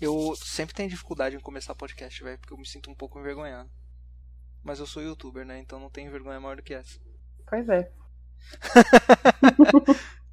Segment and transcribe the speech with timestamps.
[0.00, 3.70] Eu sempre tenho dificuldade em começar podcast, velho, porque eu me sinto um pouco envergonhado.
[4.62, 5.58] Mas eu sou youtuber, né?
[5.58, 6.98] Então não tenho vergonha maior do que essa.
[7.46, 7.92] Pois é.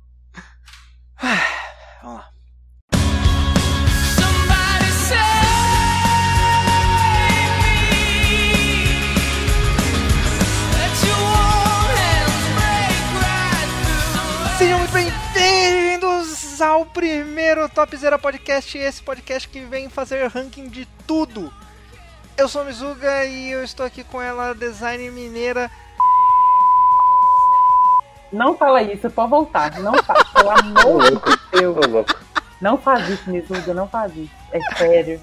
[17.72, 21.52] primeiro Top Zero Podcast, esse podcast que vem fazer ranking de tudo.
[22.38, 25.70] Eu sou Mizuga e eu estou aqui com ela, design mineira.
[28.32, 29.80] Não fala isso, pode voltar.
[29.80, 30.50] Não fala, pelo
[30.84, 32.06] amor de Deus.
[32.62, 34.32] Não faz isso, Mizuga, não faz isso.
[34.52, 35.22] É sério.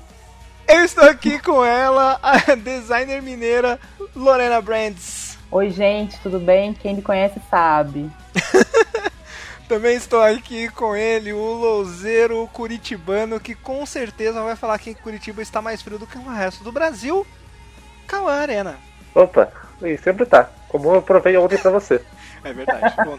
[0.67, 3.81] Eu estou aqui com ela, a designer mineira
[4.15, 5.39] Lorena Brands.
[5.51, 6.75] Oi, gente, tudo bem?
[6.75, 8.11] Quem me conhece sabe.
[9.69, 15.43] Também estou aqui com ele, o louzeiro curitibano, que com certeza vai falar que Curitiba
[15.43, 17.27] está mais frio do que o resto do Brasil.
[18.07, 18.79] Cauã Arena.
[19.15, 20.49] Opa, e sempre tá.
[20.69, 22.01] Como eu provei ontem pra você.
[22.45, 22.95] É verdade.
[23.05, 23.19] Bom,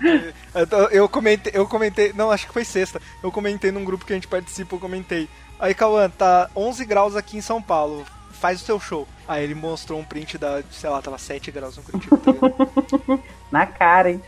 [0.92, 3.02] eu, comentei, eu comentei, não, acho que foi sexta.
[3.22, 5.28] Eu comentei num grupo que a gente participa, eu comentei.
[5.60, 8.06] Aí, Cauã, tá 11 graus aqui em São Paulo.
[8.32, 9.06] Faz o seu show.
[9.28, 12.18] Aí ele mostrou um print da, sei lá, tava 7 graus no Curitiba.
[12.18, 13.20] Tá?
[13.52, 14.22] Na cara, hein?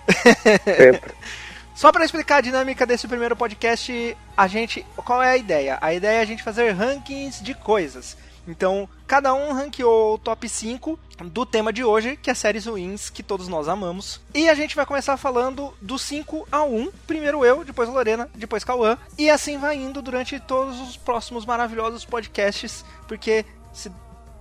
[0.65, 1.13] Sempre.
[1.75, 5.77] Só pra explicar a dinâmica desse primeiro podcast, a gente, qual é a ideia?
[5.81, 8.17] A ideia é a gente fazer rankings de coisas.
[8.47, 13.09] Então, cada um ranqueou o top 5 do tema de hoje, que é séries ruins
[13.09, 14.19] que todos nós amamos.
[14.33, 16.91] E a gente vai começar falando do 5 a 1.
[17.05, 18.97] Primeiro eu, depois Lorena, depois Cauã.
[19.17, 23.91] E assim vai indo durante todos os próximos maravilhosos podcasts, porque se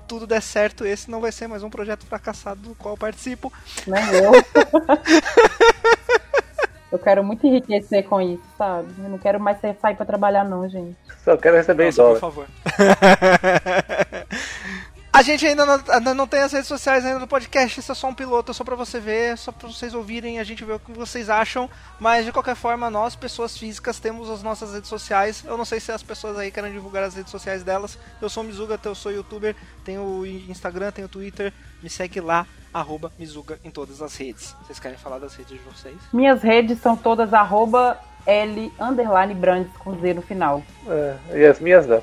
[0.09, 3.53] tudo der certo, esse não vai ser mais um projeto fracassado do qual eu participo.
[3.87, 4.33] Nem eu.
[6.91, 8.89] Eu quero muito enriquecer com isso, sabe?
[8.99, 10.97] Eu não quero mais sair pra trabalhar, não, gente.
[11.25, 12.21] Só quero receber Nossa, por dólar.
[12.21, 12.47] favor.
[15.21, 17.95] A gente ainda não, ainda não tem as redes sociais ainda do podcast, isso é
[17.95, 20.65] só um piloto, é só pra você ver, é só pra vocês ouvirem, a gente
[20.65, 21.69] ver o que vocês acham.
[21.99, 25.45] Mas de qualquer forma, nós, pessoas físicas, temos as nossas redes sociais.
[25.47, 27.99] Eu não sei se as pessoas aí querem divulgar as redes sociais delas.
[28.19, 29.55] Eu sou o Mizuga, eu sou youtuber,
[29.85, 31.53] tenho o Instagram, tenho o Twitter,
[31.83, 34.57] me segue lá, arroba Mizuga em todas as redes.
[34.63, 35.99] Vocês querem falar das redes de vocês?
[36.15, 40.63] Minhas redes são todas arroba L underline brands com Z no final.
[40.89, 42.03] É, e as minhas não.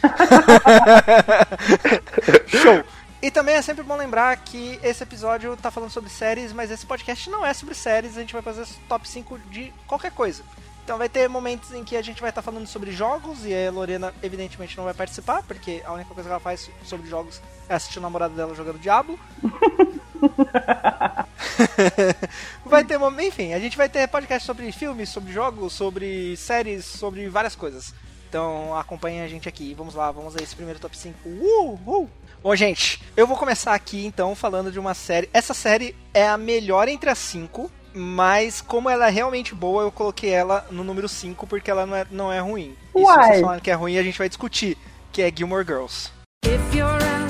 [2.46, 2.84] Show!
[3.22, 6.86] E também é sempre bom lembrar que esse episódio tá falando sobre séries, mas esse
[6.86, 10.42] podcast não é sobre séries, a gente vai fazer top 5 de qualquer coisa.
[10.82, 13.70] Então vai ter momentos em que a gente vai estar falando sobre jogos e a
[13.70, 17.74] Lorena evidentemente não vai participar, porque a única coisa que ela faz sobre jogos é
[17.74, 19.18] assistir o namorado dela jogando Diablo.
[22.64, 27.28] vai ter enfim, a gente vai ter podcast sobre filmes, sobre jogos, sobre séries, sobre
[27.28, 27.94] várias coisas.
[28.30, 29.74] Então acompanhem a gente aqui.
[29.74, 31.28] Vamos lá, vamos a esse primeiro top 5.
[31.28, 32.08] Uh, uh.
[32.40, 35.28] Bom, gente, eu vou começar aqui então falando de uma série.
[35.34, 39.90] Essa série é a melhor entre as 5, mas como ela é realmente boa, eu
[39.90, 42.76] coloquei ela no número 5 porque ela não é, não é ruim.
[42.94, 43.26] E se Uai.
[43.26, 44.78] vocês falarem que é ruim, a gente vai discutir,
[45.12, 46.12] que é Gilmore Girls.
[46.46, 47.29] If you're out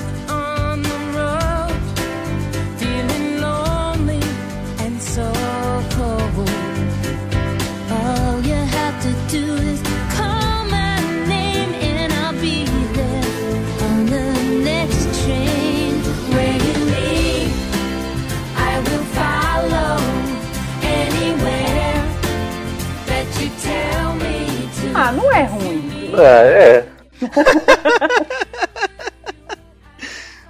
[26.21, 26.87] Ah, é.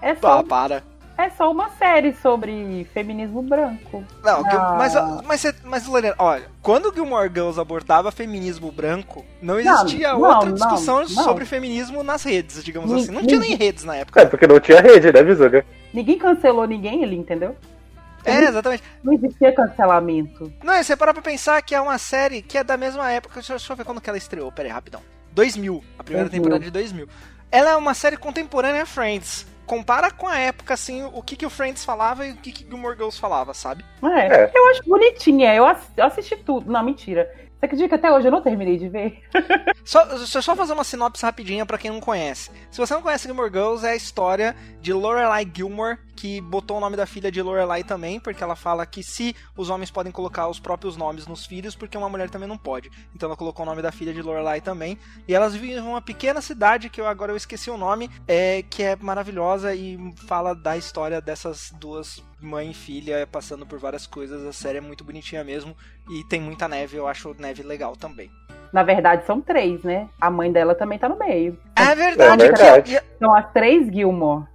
[0.01, 0.83] É só, Ah, para.
[1.15, 4.03] é só uma série sobre feminismo branco.
[4.23, 4.75] Não, Ah.
[4.77, 4.93] mas,
[5.27, 10.55] mas, mas, Lorena, olha, quando Gilmore Girls abordava feminismo branco, não existia não, outra não,
[10.55, 11.07] discussão não.
[11.07, 13.11] sobre feminismo nas redes, digamos Ni- assim.
[13.11, 14.21] Não tinha nem redes na época.
[14.21, 15.63] É, porque não tinha rede, né, Mizuga?
[15.93, 17.55] Ninguém cancelou ninguém ali, entendeu?
[18.25, 18.81] É, exatamente.
[19.03, 20.51] Não existia cancelamento.
[20.63, 23.35] Não, você para pra pensar que é uma série que é da mesma época.
[23.35, 24.51] Deixa, eu- deixa eu ver quando que ela estreou.
[24.51, 25.01] Pera aí, rapidão.
[25.31, 25.83] 2000.
[25.97, 26.41] A primeira 2000.
[26.43, 27.07] temporada de 2000.
[27.51, 29.45] Ela é uma série contemporânea a Friends.
[29.65, 32.65] Compara com a época, assim, o que, que o Friends falava e o que, que
[32.67, 33.85] Gilmore Girls falava, sabe?
[34.03, 34.51] É, É.
[34.53, 35.53] eu acho bonitinha.
[35.53, 36.69] Eu ass- eu assisti tudo.
[36.71, 37.29] Não, mentira.
[37.59, 39.21] Você acredita que até hoje eu não terminei de ver?
[39.85, 42.49] Só, deixa eu só fazer uma sinopse rapidinha pra quem não conhece.
[42.71, 46.79] Se você não conhece Gilmore Girls, é a história de Lorelai Gilmore, que botou o
[46.79, 50.47] nome da filha de Lorelai também, porque ela fala que se os homens podem colocar
[50.47, 52.91] os próprios nomes nos filhos, porque uma mulher também não pode.
[53.15, 54.99] Então ela colocou o nome da filha de Lorelai também.
[55.27, 58.61] E elas vivem em uma pequena cidade, que eu agora eu esqueci o nome, é,
[58.69, 59.97] que é maravilhosa e
[60.27, 64.45] fala da história dessas duas mãe e filha passando por várias coisas.
[64.45, 65.75] A série é muito bonitinha mesmo.
[66.07, 68.29] E tem muita neve, eu acho neve legal também.
[68.71, 70.07] Na verdade, são três, né?
[70.19, 71.59] A mãe dela também tá no meio.
[71.75, 72.43] É verdade.
[72.43, 72.91] É verdade.
[72.99, 74.45] que- São as três Gilmore.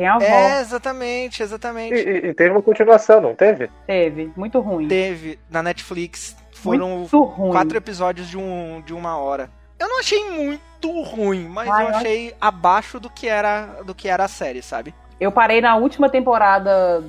[0.00, 0.24] Tem a avó.
[0.24, 1.92] É, exatamente, exatamente.
[1.94, 3.70] e- e teve uma continuação, não teve?
[3.86, 4.32] Teve.
[4.34, 4.88] Muito ruim.
[4.88, 6.34] Teve na Netflix.
[6.54, 7.50] Foram Muito ruim.
[7.50, 9.50] quatro episódios de, um, de uma hora.
[9.78, 13.94] Eu não achei muito ruim, mas Ah, eu eu achei abaixo do que era do
[13.94, 14.94] que era a série, sabe?
[15.20, 17.04] Eu parei na última temporada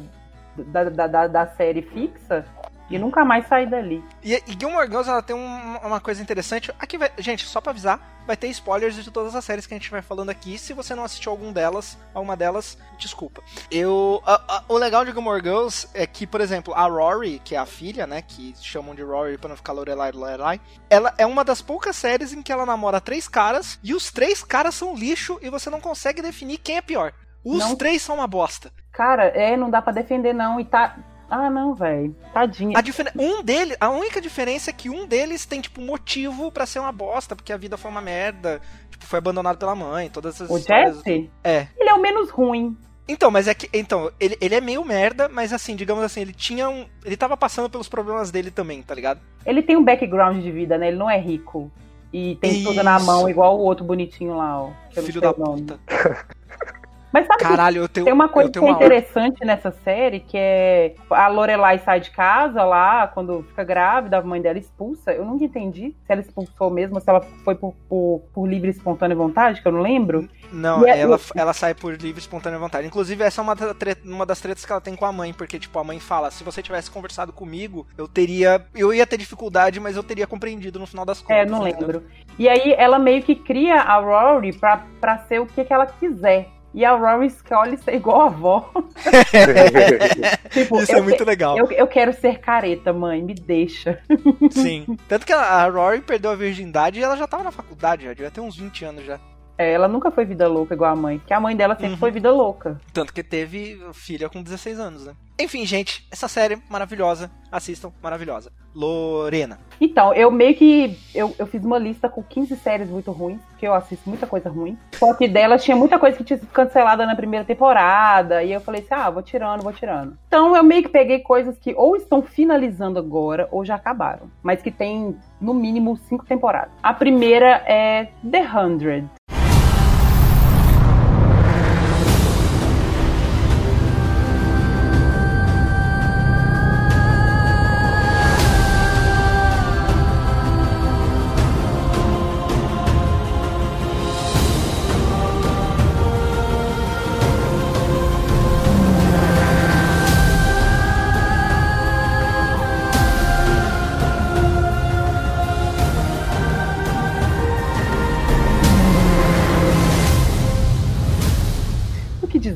[0.57, 2.43] da, da, da, da série fixa
[2.91, 4.03] e nunca mais saí dali.
[4.23, 6.71] E, e Gilmore Girls, ela tem um- uma coisa interessante.
[6.79, 9.77] Aqui vai, gente, só pra avisar, vai ter spoilers de todas as séries que a
[9.77, 10.57] gente vai falando aqui.
[10.57, 13.41] Se você não assistiu algum delas, alguma delas, desculpa.
[13.69, 17.55] Eu, a- a- o legal de Gilmore Girls é que, por exemplo, a Rory, que
[17.55, 20.59] é a filha, né, que chamam de Rory pra não ficar Lorelai, Lorelai,
[20.89, 24.43] ela é uma das poucas séries em que ela namora três caras e os três
[24.43, 27.13] caras são lixo e você não consegue definir quem é pior.
[27.43, 27.75] Os Não.
[27.75, 28.71] três são uma bosta.
[28.91, 30.59] Cara, é, não dá pra defender, não.
[30.59, 30.95] E tá.
[31.33, 32.13] Ah, não, velho.
[32.33, 32.77] Tadinha.
[32.77, 36.65] A, diferen- um dele, a única diferença é que um deles tem, tipo, motivo pra
[36.65, 40.35] ser uma bosta, porque a vida foi uma merda, tipo, foi abandonado pela mãe, todas
[40.35, 40.97] essas O histórias.
[40.97, 41.67] Jesse, É.
[41.79, 42.77] ele é o menos ruim.
[43.07, 43.69] Então, mas é que.
[43.73, 46.85] Então, ele, ele é meio merda, mas assim, digamos assim, ele tinha um.
[47.03, 49.19] Ele tava passando pelos problemas dele também, tá ligado?
[49.45, 50.89] Ele tem um background de vida, né?
[50.89, 51.71] Ele não é rico.
[52.13, 53.05] E tem tudo na Isso.
[53.05, 54.69] mão, igual o outro bonitinho lá, ó.
[55.01, 55.79] Filho da o puta.
[57.11, 58.05] Mas sabe que Caralho, tenho.
[58.05, 62.09] Tem uma coisa que é uma interessante nessa série, que é a Lorelai sai de
[62.11, 65.11] casa lá, quando fica grávida, a mãe dela expulsa.
[65.11, 68.71] Eu nunca entendi se ela expulsou mesmo, se ela foi por, por, por livre e
[68.71, 70.27] espontânea vontade, que eu não lembro.
[70.51, 72.87] Não, E é- ela, ela sai por livre e espontânea vontade.
[72.87, 75.33] Inclusive, essa é uma, da tre- uma das tretas que ela tem com a mãe,
[75.33, 78.65] porque, tipo, a mãe fala: se você tivesse conversado comigo, eu teria.
[78.73, 81.37] Eu ia ter dificuldade, mas eu teria compreendido no final das contas.
[81.37, 81.87] É, não entendeu?
[81.87, 82.03] lembro.
[82.39, 85.85] E aí ela meio que cria a Rory pra, pra ser o que, que ela
[85.85, 86.47] quiser.
[86.73, 88.71] E a Rory escolhe ser igual a avó.
[90.51, 91.57] tipo, Isso é muito que- legal.
[91.57, 93.99] eu, eu quero ser careta, mãe, me deixa.
[94.51, 94.85] Sim.
[95.07, 98.13] Tanto que a a Rory perdeu a virgindade e ela já tava na faculdade, já
[98.13, 99.19] devia ter uns 20 anos já.
[99.57, 101.97] É, ela nunca foi vida louca igual a mãe, porque a mãe dela sempre Uhum.
[101.97, 102.79] foi vida louca.
[102.93, 105.13] Tanto que teve filha com 16 anos, né?
[105.41, 107.31] Enfim, gente, essa série maravilhosa.
[107.51, 108.51] Assistam, maravilhosa.
[108.75, 109.57] Lorena.
[109.81, 110.95] Então, eu meio que.
[111.15, 114.49] Eu, eu fiz uma lista com 15 séries muito ruins, porque eu assisto muita coisa
[114.49, 114.77] ruim.
[114.93, 118.43] Só que delas tinha muita coisa que tinha sido cancelada na primeira temporada.
[118.43, 120.15] E eu falei assim: ah, vou tirando, vou tirando.
[120.27, 124.29] Então eu meio que peguei coisas que ou estão finalizando agora ou já acabaram.
[124.43, 126.71] Mas que tem, no mínimo, cinco temporadas.
[126.83, 129.09] A primeira é The Hundred.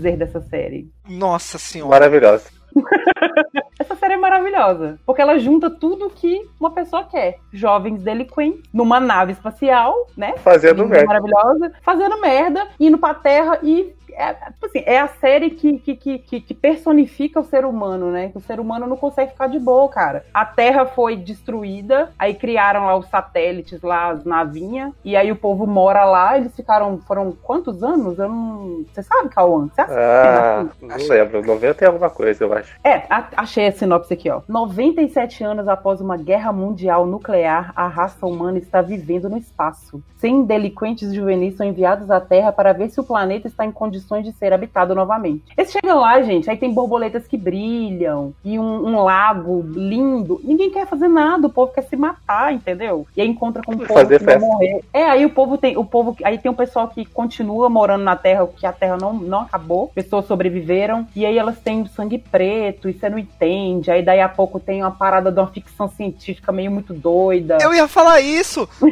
[0.05, 0.89] Dizer dessa série?
[1.09, 1.91] Nossa senhora.
[1.91, 2.49] Maravilhosa.
[3.79, 7.39] Essa série é maravilhosa, porque ela junta tudo que uma pessoa quer.
[7.51, 10.35] Jovens delinquentes, numa nave espacial, né?
[10.37, 11.07] Fazendo merda.
[11.07, 13.93] Maravilhosa, fazendo merda, indo pra Terra e.
[14.17, 18.31] É, assim, é a série que, que, que, que- personifica o ser humano, né?
[18.33, 20.25] O ser humano não consegue ficar de boa, cara.
[20.33, 25.35] A Terra foi destruída, aí criaram lá os satélites, lá as navinhas, e aí o
[25.35, 26.97] povo mora lá, eles ficaram.
[27.06, 28.17] Foram quantos anos?
[28.17, 28.86] Eu não.
[28.93, 29.67] Você sabe, Cauã?
[29.67, 29.81] Você?
[29.81, 30.95] Ah, né?
[30.98, 31.45] não lembro.
[31.45, 32.74] 90 e alguma coisa, eu acho.
[32.84, 34.41] É, a- achei a sinopse aqui, ó.
[34.48, 40.01] 97 anos após uma guerra mundial nuclear, a raça humana está vivendo no espaço.
[40.17, 44.04] 100 delinquentes juvenis são enviados à Terra para ver se o planeta está em condições
[44.24, 45.43] de ser habitado novamente.
[45.57, 50.39] Eles chegam lá, gente, aí tem borboletas que brilham e um, um lago lindo.
[50.43, 53.05] Ninguém quer fazer nada, o povo quer se matar, entendeu?
[53.15, 54.47] E aí encontra com o povo Fazer que vai festa.
[54.47, 54.81] morrer.
[54.93, 58.15] É, aí o povo tem, o povo, aí tem um pessoal que continua morando na
[58.15, 62.89] Terra, que a Terra não, não acabou, pessoas sobreviveram, e aí elas têm sangue preto,
[62.89, 66.51] e você não entende, aí daí a pouco tem uma parada de uma ficção científica
[66.51, 67.57] meio muito doida.
[67.62, 68.67] Eu ia falar isso!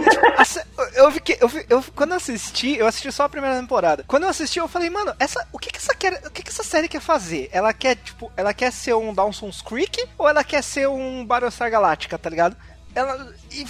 [0.96, 1.38] Eu fiquei.
[1.40, 4.04] Eu, eu- quando eu assisti, eu assisti só a primeira temporada.
[4.08, 6.50] Quando eu assisti, eu falei, mano, essa, o que que essa, quer, o que que
[6.50, 7.50] essa série quer fazer?
[7.52, 11.70] Ela quer, tipo, ela quer ser um Dawson's Creek ou ela quer ser um Battlestar
[11.70, 12.56] Galactica, tá ligado?
[12.96, 13.34] Ela.
[13.54, 13.66] E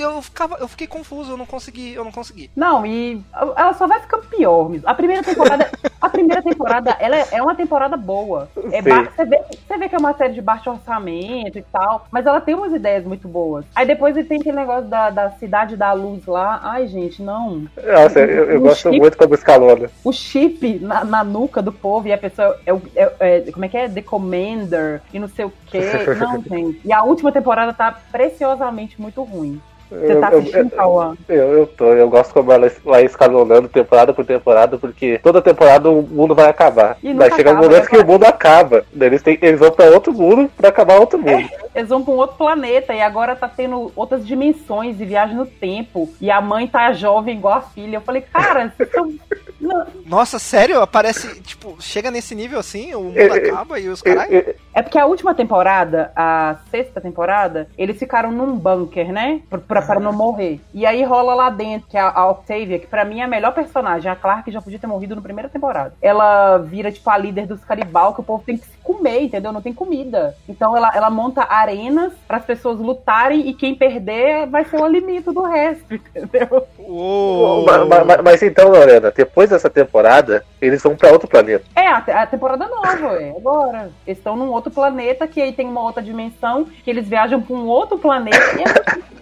[0.00, 0.56] eu ficava.
[0.60, 2.50] Eu fiquei confuso, eu não consegui, eu não consegui.
[2.54, 3.22] Não, e
[3.56, 4.88] ela só vai ficando pior mesmo.
[4.88, 8.48] A primeira temporada, a primeira temporada, ela é, é uma temporada boa.
[8.72, 12.26] É você, vê, você vê que é uma série de baixo orçamento e tal, mas
[12.26, 13.64] ela tem umas ideias muito boas.
[13.74, 16.60] Aí depois tem aquele negócio da, da cidade da luz lá.
[16.62, 17.66] Ai, gente, não.
[17.82, 19.90] Nossa, eu, eu gosto chip- muito como escalona.
[20.04, 23.64] O chip na, na nuca do povo e a pessoa é, o- é- é- como
[23.64, 23.88] é que é?
[23.88, 25.80] The Commander e não sei o quê.
[26.18, 26.80] Não, gente.
[26.84, 29.60] E a última temporada tá preciosamente muito ruim.
[29.90, 31.14] Você tá Eu- assistindo, Cauã?
[31.28, 35.88] Eu, eu tô, eu gosto como ela vai escalonando temporada por temporada, porque toda temporada
[35.90, 36.98] o mundo vai acabar.
[37.02, 38.84] E chegar um acaba, momento né, que o mundo acaba.
[39.00, 41.48] Eles, têm, eles vão pra outro mundo pra acabar outro mundo.
[41.74, 45.46] Eles vão pra um outro planeta e agora tá tendo outras dimensões e viagem no
[45.46, 46.12] tempo.
[46.20, 47.96] E a mãe tá jovem igual a filha.
[47.96, 49.12] Eu falei, cara, são.
[50.06, 50.80] Nossa, sério?
[50.80, 54.30] Aparece, tipo, chega nesse nível assim, o mundo É, é, acaba e os caras.
[54.30, 59.42] e- É porque a última temporada, a sexta temporada, eles ficaram num bunker, né?
[59.50, 60.60] Pra, pra, pra não morrer.
[60.72, 63.28] E aí rola lá dentro, que é a, a Octavia, que pra mim é a
[63.28, 64.10] melhor personagem.
[64.10, 65.92] A Clark já podia ter morrido na primeira temporada.
[66.00, 69.52] Ela vira, tipo, a líder dos canibal, que o povo tem que se comer, entendeu?
[69.52, 70.34] Não tem comida.
[70.48, 74.84] Então ela, ela monta arenas para as pessoas lutarem e quem perder vai ser o
[74.84, 76.66] alimento do resto, entendeu?
[76.78, 77.66] Uou!
[77.66, 81.64] Ma- ma- ma- Mas, então, Lorena, depois dessa temporada, eles vão pra outro planeta.
[81.76, 83.90] É, a, a temporada nova, é, agora.
[84.06, 87.54] Eles estão num outro planeta, que aí tem uma outra dimensão, que eles viajam pra
[87.54, 88.38] um outro planeta.
[88.58, 89.08] E é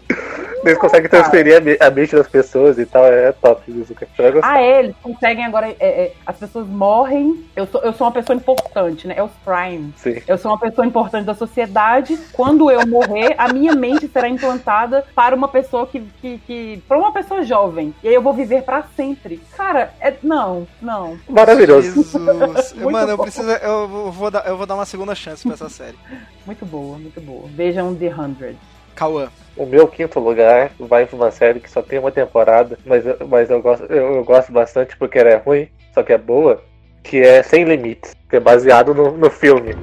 [0.67, 3.05] Eles conseguem transferir a, me- a mente das pessoas e tal.
[3.07, 3.95] É top isso.
[3.95, 4.11] cara.
[4.15, 4.53] Você vai gostar.
[4.53, 5.69] Ah, é, eles conseguem agora.
[5.69, 7.45] é, é, as pessoas morrem.
[7.55, 9.15] Eu sou, eu sou uma pessoa importante, né?
[9.17, 9.93] É os Prime.
[9.97, 10.21] Sim.
[10.27, 12.19] Eu sou uma pessoa importante da sociedade.
[12.33, 16.01] Quando eu morrer, a minha mente será implantada para uma pessoa que.
[16.21, 17.95] que, que para uma pessoa jovem.
[18.03, 19.41] E aí eu vou viver pra sempre.
[19.57, 21.19] Cara, é, não, não.
[21.29, 21.93] Maravilhoso.
[21.95, 22.73] Jesus.
[22.83, 23.51] Mano, eu preciso.
[23.51, 25.97] Eu vou, vou dar, eu vou dar uma segunda chance pra essa série.
[26.45, 27.45] Muito boa, muito boa.
[27.49, 28.57] Vejam The Hundred.
[28.97, 29.29] Cauã.
[29.57, 33.51] O meu quinto lugar vai pra uma série que só tem uma temporada, mas, mas
[33.51, 36.63] eu, gosto, eu, eu gosto bastante porque ela é ruim, só que é boa,
[37.03, 39.75] que é Sem Limites, que é baseado no, no filme.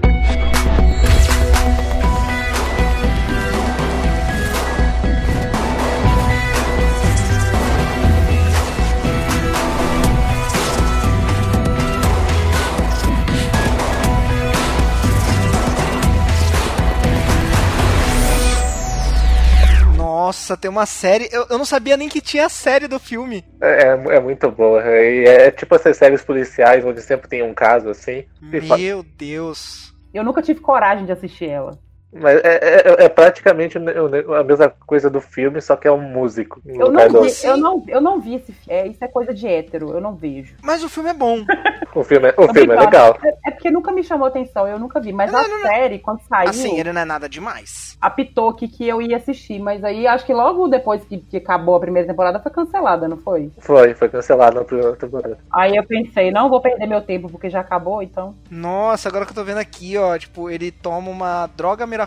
[20.44, 21.30] Nossa, tem uma série.
[21.32, 23.46] Eu, eu não sabia nem que tinha a série do filme.
[23.62, 24.84] É, é, é muito boa.
[24.84, 28.26] E é, é tipo essas séries policiais onde sempre tem um caso assim.
[28.42, 29.96] Meu Deus.
[30.14, 31.80] Eu nunca tive coragem de assistir ela.
[32.14, 32.60] Mas é,
[33.02, 33.92] é- é praticamente o ne-
[34.40, 36.62] a mesma coisa do filme, só que é um músico.
[36.66, 38.68] Eu não, vi, eu, não, eu não vi esse filme.
[38.80, 40.56] É, isso é coisa de hétero, eu não vejo.
[40.62, 41.40] Mas o filme é bom.
[41.96, 43.16] O filme, é- o filme é legal.
[43.24, 45.14] É, é porque nunca me chamou atenção, eu nunca vi.
[45.14, 45.70] Mas Não, a não, não.
[45.70, 47.96] série, quando saiu, Assim, ele não é nada demais.
[48.02, 49.60] apitou aqui que eu ia assistir.
[49.60, 53.18] Mas aí acho que logo depois que, que acabou a primeira temporada foi cancelada, não
[53.18, 53.52] foi?
[53.60, 55.38] Foi, foi cancelado na primeira temporada.
[55.54, 58.34] Aí eu pensei, não vou perder meu tempo porque já acabou, então.
[58.50, 62.03] Nossa, agora que eu tô vendo aqui, ó, tipo, ele toma uma droga miraculosa,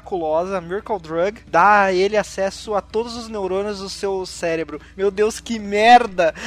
[0.61, 4.81] Miracle Drug, dá a ele acesso a todos os neurônios do seu cérebro.
[4.97, 6.35] Meu Deus, que merda!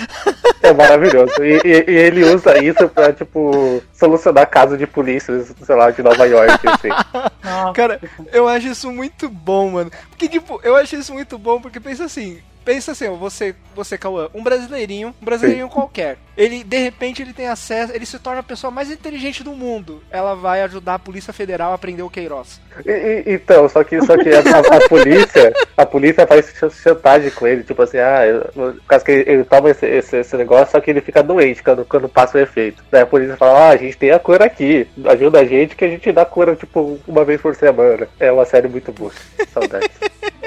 [0.61, 1.31] É maravilhoso.
[1.41, 6.03] E, e- e ele usa isso pra, tipo, solucionar casos de polícias, sei lá, de
[6.03, 6.89] Nova York, assim.
[7.73, 7.99] Cara,
[8.33, 9.89] eu acho isso muito bom, mano.
[10.09, 12.39] Porque, tipo, eu acho isso muito bom porque pensa assim.
[12.69, 16.17] Pensa assim, você, você, Cauã, um brasileirinho, um brasileirinho qualquer.
[16.37, 20.03] Ele, de repente, ele tem acesso, ele se torna a pessoa mais inteligente do mundo.
[20.11, 22.61] Ela vai ajudar a Polícia Federal a prender o Queiroz.
[22.85, 26.71] E- e- então, só que, só que a, a- a polícia, a polícia faz ch-
[26.83, 28.21] chantagem com ele, tipo assim, ah,
[28.53, 31.63] por causa que ele, ele toma esse, esse, esse negócio, só que ele fica doente
[31.63, 32.83] quando, quando passa o efeito.
[32.91, 35.85] Daí a polícia fala, ah, a gente tem a cura aqui, ajuda a gente que
[35.85, 38.07] a gente dá cura, tipo, uma vez por semana.
[38.19, 39.11] É uma série muito boa.
[39.51, 39.89] Saudade.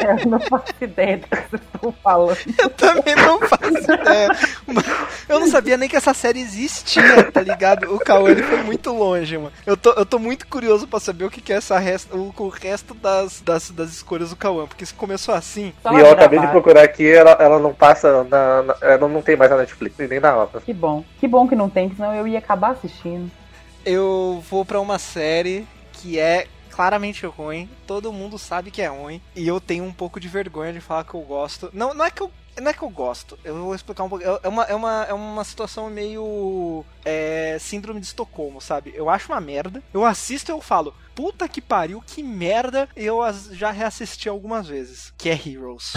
[0.03, 2.39] Eu não faço ideia do que vocês estão falando.
[2.59, 4.29] Eu também não faço ideia.
[5.29, 7.95] Eu não sabia nem que essa série existia, tá ligado?
[7.95, 9.53] O Cauã ele foi muito longe, mano.
[9.67, 12.33] Eu tô, eu tô muito curioso pra saber o que, que é essa resta, o,
[12.37, 14.67] o resto das, das, das escolhas do Cauã.
[14.67, 15.73] Porque se começou assim.
[15.83, 19.23] Só e eu acabei de procurar aqui, ela, ela não passa na, na- Ela não
[19.23, 20.61] tem mais na Netflix, nem na Amazon.
[20.65, 21.05] Que bom.
[21.21, 23.31] Que bom que não tem, que senão eu ia acabar assistindo.
[23.85, 27.69] Eu vou pra uma série que é claramente ruim.
[27.87, 29.21] Todo mundo sabe que é ruim.
[29.37, 31.71] E eu tenho um pouco de vergonha de falar que eu gosto.
[31.73, 32.31] Não, não é que eu.
[32.61, 34.23] Não é que eu gosto, eu vou explicar um pouco.
[34.23, 36.85] É uma, é uma, é uma situação meio.
[37.03, 38.93] É, síndrome de Estocolmo, sabe?
[38.95, 39.83] Eu acho uma merda.
[39.93, 42.89] Eu assisto e eu falo, puta que pariu, que merda.
[42.95, 43.21] Eu
[43.53, 45.15] já reassisti algumas vezes.
[45.17, 45.95] Que é Heroes.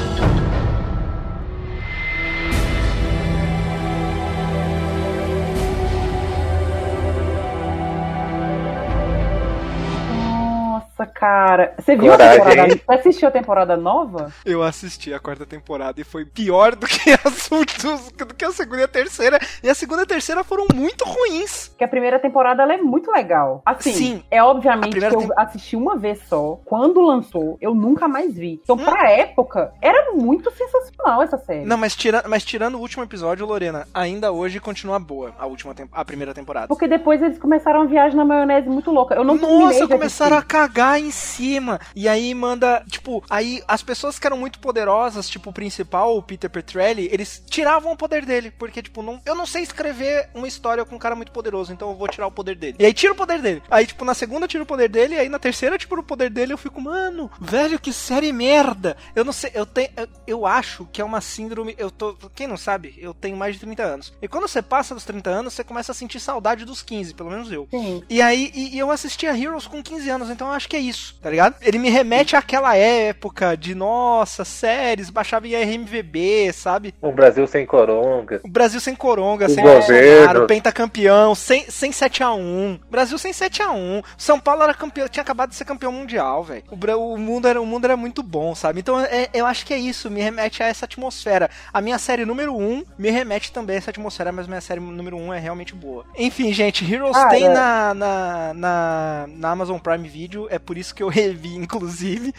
[11.06, 11.74] Nossa, cara.
[11.80, 12.74] Você viu a Coragem, temporada?
[12.74, 12.82] hein?
[12.86, 14.32] Você assistiu a temporada nova?
[14.46, 18.52] Eu assisti a quarta temporada e foi pior do que as outras, do que a
[18.52, 19.40] segunda e a terceira.
[19.64, 21.70] E a segunda e a terceira foram muito ruins.
[21.70, 23.62] Porque a primeira temporada ela é muito legal.
[23.66, 24.24] Assim, Sim.
[24.32, 26.60] é obviamente A que eu tem- assisti uma vez só.
[26.66, 28.60] Quando lançou, eu nunca mais vi.
[28.64, 28.84] Então, Hum.
[28.86, 31.66] pra época, era muito sensacional essa série.
[31.66, 35.76] Não, mas, tira, mas tirando o último episódio, Lorena, ainda hoje continua boa a última
[35.92, 36.68] a primeira temporada.
[36.68, 39.16] Porque depois eles começaram a viagem na maionese muito louca.
[39.16, 41.80] Eu não Nossa, começaram a cagar em em cima.
[41.96, 46.24] E aí manda, tipo, aí as pessoas que eram muito poderosas, tipo o principal, o
[46.24, 50.48] Peter Petrelli, eles tiravam o poder dele, porque tipo, não, eu não sei escrever uma
[50.48, 52.76] história com um cara muito poderoso, então eu vou tirar o poder dele.
[52.80, 53.62] E aí tira o poder dele.
[53.70, 56.30] Aí tipo, na segunda tira o poder dele, e aí na terceira tira o poder
[56.30, 58.98] dele, eu fico, mano, velho, que série merda.
[59.16, 62.48] Eu não sei, eu tenho eu, eu acho que é uma síndrome, eu tô, quem
[62.48, 64.14] não sabe, eu tenho mais de 30 anos.
[64.22, 67.30] E quando você passa dos 30 anos, você começa a sentir saudade dos 15, pelo
[67.30, 67.68] menos eu.
[67.70, 68.04] Sim.
[68.10, 70.80] E aí, e, e eu assistia Heroes com 15 anos, então eu acho que é
[70.80, 71.56] isso, tá ligado?
[71.62, 76.94] Ele me remete àquela época de, nossa, séries, baixava em RMVB, sabe?
[77.02, 78.42] Um Brasil sem coronga.
[78.44, 79.64] O Brasil sem Coronga, O sem.
[79.64, 82.80] Bolsonaro, pentacampeão, sem, sem 7x1.
[82.90, 84.04] Brasil sem 7x1.
[84.18, 86.64] São Paulo era campeão, tinha acabado de ser campeão mundial, velho.
[86.70, 88.80] O, o, mundo era, o mundo era muito bom, sabe?
[88.80, 91.50] Então é- eu acho que é isso, me remete a essa atmosfera.
[91.74, 95.18] A minha série número 1 me remete também a essa atmosfera, mas minha série número
[95.18, 96.06] 1 é realmente boa.
[96.18, 97.30] Enfim, gente, Heroes Cara.
[97.30, 102.34] tem na, na, na, na Amazon Prime Video, é por isso que eu revi, inclusive.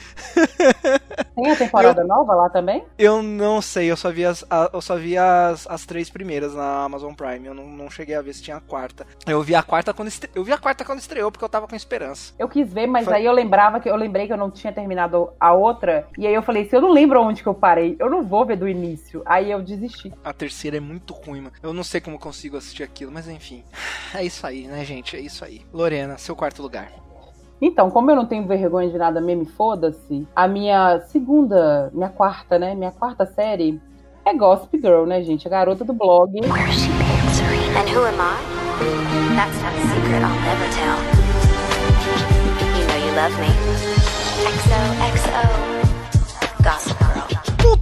[1.34, 2.84] Tem a temporada nova lá também?
[2.98, 6.54] Eu não sei, eu só vi as, a- eu só vi as, as três primeiras
[6.54, 7.46] na Amazon Prime.
[7.46, 9.06] Eu não, não cheguei a ver se tinha a quarta.
[9.26, 10.30] Eu vi a quarta quando estre...
[10.34, 12.32] eu vi a quarta quando estreou porque eu tava com esperança.
[12.38, 14.72] Eu quis ver, mas Foi- aí eu lembrava que eu lembrei que eu não tinha
[14.72, 16.06] terminado a outra.
[16.18, 18.44] E aí eu falei, se eu não lembro onde que eu parei, eu não vou
[18.44, 19.22] ver do início.
[19.26, 20.12] Aí eu desisti.
[20.24, 21.54] A terceira é muito ruim, mano.
[21.62, 23.62] Eu não sei como eu consigo assistir aquilo, mas enfim.
[24.14, 25.16] É isso aí, né, gente?
[25.16, 25.60] É isso aí.
[25.72, 26.90] Lorena, seu quarto lugar.
[27.60, 32.10] Então, como eu não tenho vergonha de nada mesmo, e foda-se, a minha segunda, minha
[32.10, 32.74] quarta, né?
[32.74, 33.80] Minha quarta série
[34.24, 35.46] é Gossip Girl, né, gente?
[35.46, 36.38] A garota do blog.
[36.38, 38.36] And who am I?
[39.36, 40.98] That's not a secret I'll never tell.
[42.76, 43.48] You know you love me.
[44.44, 45.15] XOXO.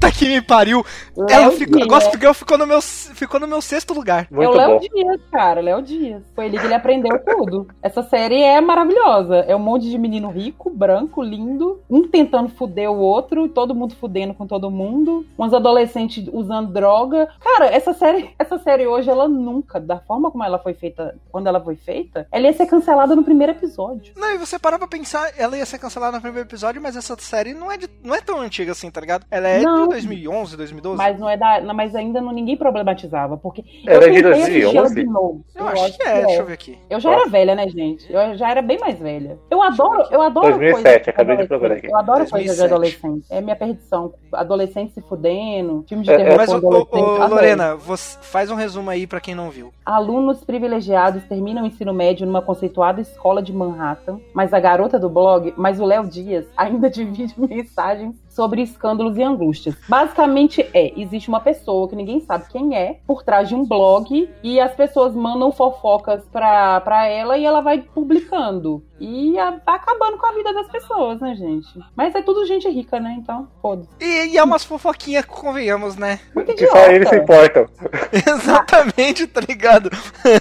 [0.05, 0.85] Puta que me pariu!
[1.17, 1.89] Léo Ela ficou, Dias.
[1.89, 4.27] Gossip Girl ficou no, meu, ficou no meu sexto lugar.
[4.31, 4.81] É Muito o Léo bom.
[4.81, 6.23] Dias, cara, Léo Dias.
[6.35, 7.69] Foi ali que ele aprendeu tudo.
[7.83, 9.37] Essa série é maravilhosa.
[9.37, 13.95] É um monte de menino rico, branco, lindo, um tentando fuder o outro, todo mundo
[13.95, 17.29] fudendo com todo mundo, uns adolescentes usando droga.
[17.41, 21.47] Cara, essa série, essa série hoje, ela nunca, da forma como ela foi feita, quando
[21.47, 24.13] ela foi feita, ela ia ser cancelada no primeiro episódio.
[24.17, 27.17] Não, e você parar pra pensar, ela ia ser cancelada no primeiro episódio, mas essa
[27.19, 29.25] série não é, de, não é tão antiga assim, tá ligado?
[29.31, 29.94] Ela é Não.
[30.01, 30.97] De 2011, 2012.
[30.99, 34.33] Mas não é da, não, mas ainda não, ninguém problematizava, porque Era eu de tentei
[34.33, 34.95] assistir ela 2011?
[34.95, 35.45] de novo.
[35.55, 36.79] eu acho que é, deixa eu ver aqui.
[36.91, 38.13] Eu já era velha, né, gente?
[38.13, 39.39] Eu já era bem mais velha.
[39.51, 41.87] Eu adoro, eu adoro 2007, coisa de acabei de procurar aqui.
[41.87, 42.57] Eu adoro coisa 2007.
[42.57, 43.27] de adolescente.
[43.31, 44.15] É minha perdição.
[44.33, 47.27] Adolescente se fudendo, filme de É, terror Mas, com ô, ô.
[47.27, 49.73] Lorena, você faz um resumo aí pra quem não viu.
[49.85, 55.09] Alunos privilegiados terminam o ensino médio numa conceituada escola de Manhattan, mas a garota do
[55.09, 59.77] blog, mas o Léo Dias, ainda divide mensagens sobre escândalos e angústias.
[59.89, 64.29] Basicamente é, existe uma pessoa que ninguém sabe quem é, por trás de um blog,
[64.43, 68.83] e as pessoas mandam fofocas pra, ela e ela vai publicando.
[69.01, 71.69] E a- tá acabando com a vida das pessoas, né, gente?
[71.97, 73.17] Mas é tudo gente rica, né?
[73.19, 73.89] Então, foda-se.
[74.01, 76.21] E, e é umas fofoquinhas, convenhamos, né?
[76.35, 77.17] Muito Que só eles se idiota.
[77.17, 77.67] importam.
[78.13, 79.91] Exatamente, tá ligado?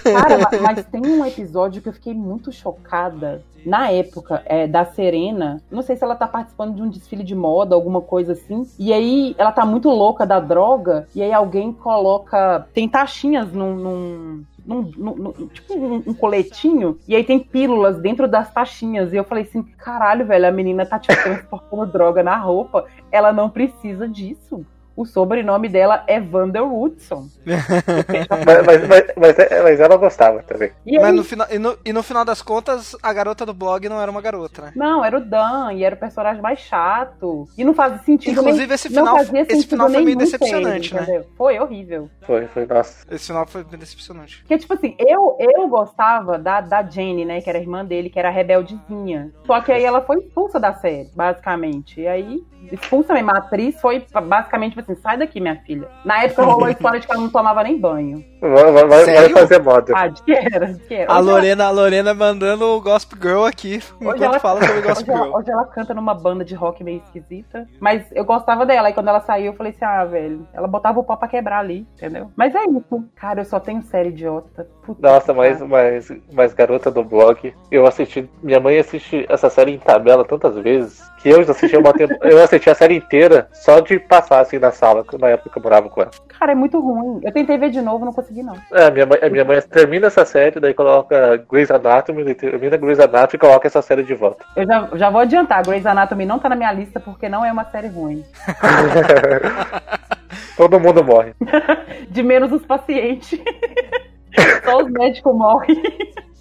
[0.03, 3.43] Cara, ma- mas tem um episódio que eu fiquei muito chocada.
[3.65, 7.33] Na época é, da Serena, não sei se ela tá participando de um desfile de
[7.33, 8.67] moda, alguma coisa assim.
[8.77, 11.07] E aí ela tá muito louca da droga.
[11.15, 12.67] E aí alguém coloca.
[12.73, 13.73] Tem taxinhas num.
[13.75, 19.13] num- num- num- num- tipo um, um coletinho, e aí tem pílulas dentro das taxinhas.
[19.13, 22.85] E eu falei assim: caralho, velho, a menina tá tipo transportando droga na roupa.
[23.11, 24.65] Ela não precisa disso.
[24.95, 27.27] O sobrenome dela é Vander Woodson.
[27.45, 30.71] Mas, mas, mas, mas, é- mas ela gostava também.
[30.85, 33.53] E aí, Mas no final, e, no, e no final das contas, a garota do
[33.53, 34.71] blog não era uma garota, né?
[34.75, 37.47] Não, era o Dan, e era o personagem mais chato.
[37.57, 40.93] E não fazia sentido Inclusive, nem, esse não final- fazia esse final foi meio decepcionante,
[40.93, 41.01] né?
[41.03, 41.25] entendeu?
[41.37, 42.09] Foi horrível.
[42.21, 43.05] Foi, foi, nossa.
[43.13, 44.39] Esse final foi bem decepcionante.
[44.41, 47.41] Porque, tipo assim, eu, eu gostava da, da Jenny, né?
[47.41, 49.31] Que era a irmã dele, que era a rebeldezinha.
[49.45, 51.99] Só que aí ela foi expulsa da série, basicamente.
[52.01, 53.31] E aí, expulsa mesmo.
[53.31, 55.87] A atriz foi basicamente assim: sai daqui, minha filha.
[56.05, 58.23] Na época rolou a história de que ela não tomava nem banho.
[58.41, 59.93] Vai, vai, vai- fazer moda.
[59.95, 61.11] Ah, de que era, de que era.
[61.11, 64.79] A Hoje ela- Lorena, a Lorena mandando o Gossip Girl aqui, enquanto ela- fala sobre
[64.79, 65.35] Hoje Gossip ela, Girl.
[65.37, 67.67] hoje ela canta numa banda de rock meio esquisita.
[67.79, 68.89] Mas eu gostava dela.
[68.89, 70.47] E quando ela saiu, eu falei assim: ah, velho.
[70.53, 72.29] Ela botava o pau pra quebrar ali, entendeu?
[72.35, 73.03] Mas é isso.
[73.15, 74.67] Cara, eu só tenho série idiota.
[74.85, 78.29] Puta Nossa, mas, mas, mas garota do blog, eu assisti.
[78.41, 82.13] Minha mãe assiste essa série em tabela tantas vezes que eu já assisti uma tempo,
[82.21, 85.63] eu assisti a série inteira só de passar assim na sala, na época que eu
[85.63, 86.11] morava com ela.
[86.39, 87.21] Cara, é muito ruim.
[87.23, 88.55] Eu tentei ver de novo, não consegui, não.
[88.71, 92.99] É, minha mãe, a minha mãe termina essa série, daí coloca Grey's Anatomy, termina Grey's
[92.99, 94.43] Anatomy e coloca essa série de volta.
[94.55, 95.63] Eu já, já vou adiantar.
[95.65, 98.23] Grey's Anatomy não tá na minha lista porque não é uma série ruim.
[100.57, 101.33] Todo mundo morre.
[102.09, 103.39] De menos os pacientes.
[104.63, 105.81] Só os médicos morrem.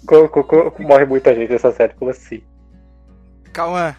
[0.07, 2.41] Co- co- co- morre muita gente nessa série, como assim?
[3.51, 3.95] Cauã,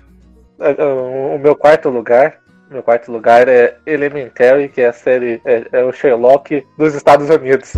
[0.61, 2.38] É, é, O meu quarto lugar.
[2.75, 5.41] Meu quarto lugar é Elementary, que é a série.
[5.45, 7.73] É, é o Sherlock dos Estados Unidos.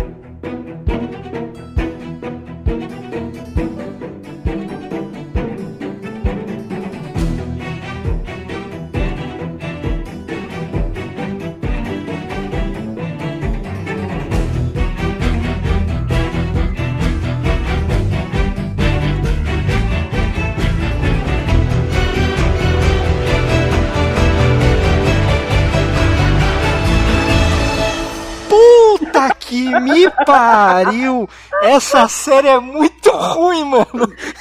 [30.33, 31.29] Pariu!
[31.63, 33.85] Essa série é muito ruim, mano.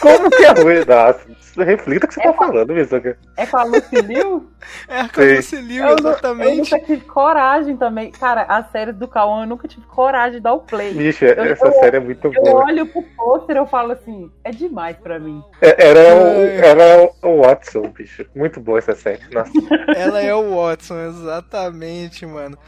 [0.01, 0.85] Como que é ruim?
[0.87, 3.17] Nossa, reflita o que você tá falando, Mizuka.
[3.37, 4.51] É com a Lucy Liu?
[4.89, 5.37] É a Sim.
[5.37, 6.57] Lucilio, Eu, nu- eu exatamente.
[6.75, 8.11] nunca tive coragem também.
[8.11, 10.93] Cara, as séries do Cauã eu nunca tive coragem de dar o play.
[10.93, 12.65] Bicho, essa eu- série é muito Eu boa.
[12.67, 15.43] olho pro pôster e eu falo assim, é demais pra mim.
[15.63, 16.57] É- Era, o, É.
[16.69, 18.27] era o Watson, bicho.
[18.35, 19.23] Muito boa essa série.
[19.33, 19.53] Nossa.
[19.97, 22.59] Ela é o Watson, exatamente, mano.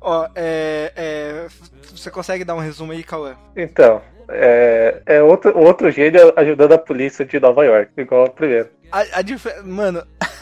[0.00, 1.46] Ó, é, é,
[1.94, 3.36] Você consegue dar um resumo aí, Cauã?
[3.56, 8.70] Então, é, é outro, outro gênio ajudando a polícia de Nova York, igual a primeira.
[8.92, 10.06] A, a dif- Mano.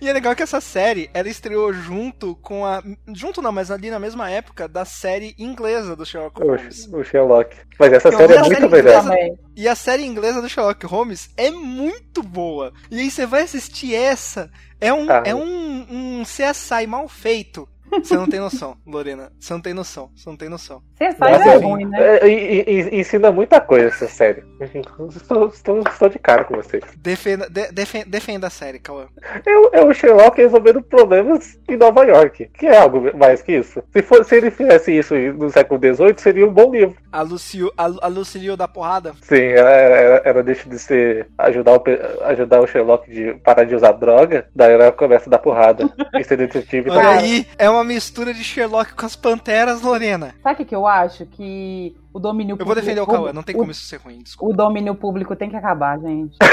[0.00, 2.82] E é legal que essa série, ela estreou junto com a.
[3.14, 6.86] Junto não, mas ali na mesma época da série inglesa do Sherlock Holmes.
[6.92, 7.56] O, o Sherlock.
[7.78, 9.02] Mas essa série é muito melhor.
[9.04, 9.38] inglesa.
[9.56, 12.72] E a série inglesa do Sherlock Holmes é muito boa.
[12.90, 14.50] E aí você vai assistir essa.
[14.80, 15.22] É um, Ah.
[15.24, 15.86] é um,
[16.20, 17.68] um CSI mal feito.
[17.90, 19.30] Você não tem noção, Lorena.
[19.38, 20.10] Você não tem noção.
[20.16, 20.82] Você não tem noção.
[20.96, 21.64] Você Nossa, é enfim.
[21.64, 21.98] ruim, né?
[22.18, 24.42] É, e- e- e- ensina muita coisa essa série.
[24.60, 26.82] Estou, estou, estou de cara com vocês.
[26.96, 29.06] Defenda, de- defen- defenda a série, Cauã.
[29.46, 32.50] É, o- é o Sherlock resolvendo problemas em Nova York.
[32.58, 33.82] Que é algo mais que isso.
[33.92, 36.96] Se, for, se ele fizesse isso no século XVIII, seria um bom livro.
[37.12, 39.12] A Lucio, a, a da porrada.
[39.22, 41.26] Sim, ela, ela, ela deixa de ser.
[41.38, 41.82] ajudar o,
[42.24, 45.88] ajudar o Sherlock de parar de usar droga, daí ela começa a dar porrada.
[46.18, 47.18] e ser detetive Olha também.
[47.18, 50.34] aí, é uma mistura de Sherlock com as panteras, Lorena.
[50.42, 51.24] Sabe o que, que eu acho?
[51.26, 52.80] Que o domínio Eu vou público.
[52.80, 54.52] defender o Cauã, não tem como isso ser ruim, desculpa.
[54.52, 56.36] O domínio público tem que acabar, gente.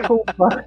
[0.00, 0.48] Desculpa.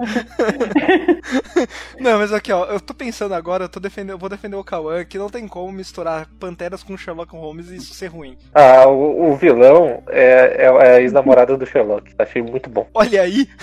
[1.99, 4.63] Não, mas aqui, ó, eu tô pensando agora, eu tô defendendo, eu vou defender o
[4.63, 8.37] Cauã, que não tem como misturar panteras com Sherlock Holmes e isso ser ruim.
[8.53, 12.13] Ah, o, o vilão é, é, é a ex-namorada do Sherlock.
[12.17, 12.87] Achei muito bom.
[12.93, 13.47] Olha aí.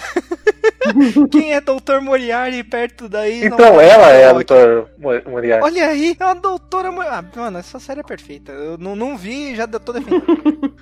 [1.30, 2.00] Quem é Dr.
[2.02, 3.44] Moriarty perto daí?
[3.44, 4.34] Então ela é a.
[4.34, 5.64] Mo- Moriarty.
[5.64, 6.90] Olha aí, é uma doutora.
[6.92, 8.52] Mo- Ah, mano, essa série é perfeita.
[8.52, 10.24] Eu não, não vi e já tô defendendo.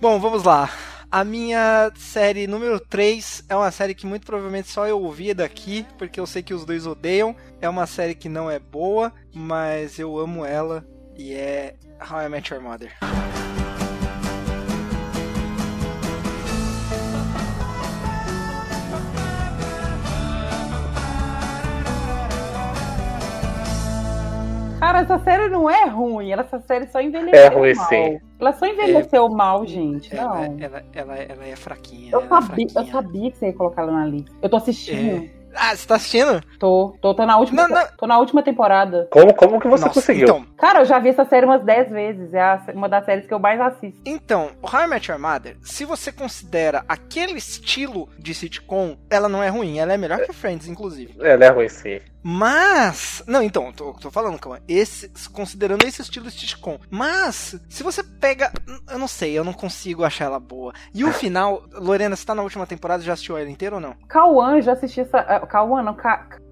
[0.00, 0.68] Bom, vamos lá.
[1.10, 5.86] A minha série número 3 é uma série que muito provavelmente só eu ouvi daqui,
[5.96, 7.34] porque eu sei que os dois odeiam.
[7.60, 10.84] É uma série que não é boa, mas eu amo ela
[11.16, 11.74] e é
[12.10, 12.92] How I Met Your Mother.
[24.86, 26.30] Cara, essa série não é ruim.
[26.30, 27.88] Ela, essa série só envelheceu É ruim, mal.
[27.88, 28.20] sim.
[28.38, 30.14] Ela só envelheceu mal, gente.
[30.16, 30.56] Ela, Não.
[30.60, 32.10] ela, ela, ela é fraquinha.
[32.12, 32.92] Eu ela é sabia, eu fraquinha.
[32.92, 34.30] sabia que você ia colocar ela na lista.
[34.40, 35.28] Eu tô assistindo.
[35.58, 36.40] Ah, você tá assistindo?
[36.60, 37.86] Tô, tô, tô na última, Não, não.
[37.96, 39.08] tô na última temporada.
[39.10, 40.24] Como, como que você Nossa, conseguiu?
[40.24, 42.32] Então, Cara, eu já vi essa série umas 10 vezes.
[42.34, 43.98] É a- uma das séries que eu mais assisto.
[44.04, 49.28] Então, o How I Met Your Mother, se você considera aquele estilo de sitcom, ela
[49.30, 51.14] não é ruim, ela é melhor que Friends, inclusive.
[51.18, 52.00] Ela é ruim, sim.
[52.28, 53.22] Mas.
[53.24, 54.58] Não, então, tô, tô falando, calma.
[54.66, 56.76] Esse, considerando esse estilo de sitcom.
[56.90, 58.50] Mas, se você pega.
[58.90, 60.72] Eu não sei, eu não consigo achar ela boa.
[60.92, 63.94] E o final, Lorena, você tá na última temporada, já assistiu ela inteira ou não?
[64.08, 65.18] Cauã, já assisti essa.
[65.18, 65.96] ah, Cauã não,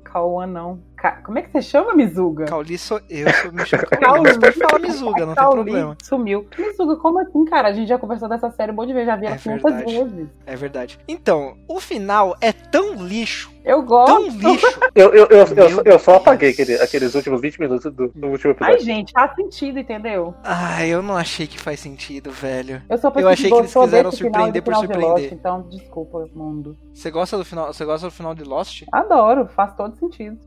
[0.04, 0.80] Cauã não.
[1.24, 2.46] Como é que você chama, Mizuga?
[2.46, 4.22] Cauli sou eu, sou Cauli.
[4.22, 5.96] Mas pode falar Mizuga, não tem problema.
[6.02, 6.48] Sumiu.
[6.56, 7.68] Mizuga, como assim, cara?
[7.68, 9.62] A gente já conversou dessa série um monte de vezes, já vi ela É 500
[9.62, 9.92] verdade.
[9.92, 10.28] vezes.
[10.46, 10.98] É verdade.
[11.06, 14.38] Então, o final é tão lixo, Eu tão gosto.
[14.48, 14.80] lixo.
[14.94, 18.54] Eu, eu, eu, eu, eu só apaguei aquele- aqueles últimos 20 minutos do, do último
[18.60, 18.84] Ai, episódio.
[18.84, 20.34] gente, faz sentido, entendeu?
[20.44, 22.82] Ai, eu não achei que faz sentido, velho.
[22.88, 25.08] Eu sou Eu achei que eles quiseram desse final do surpreender por surpreender.
[25.08, 26.76] Lost, então, desculpa, mundo.
[26.92, 27.72] Você gosta do final?
[27.72, 28.82] Você gosta do final de Lost?
[28.92, 30.38] Adoro, faz todo sentido.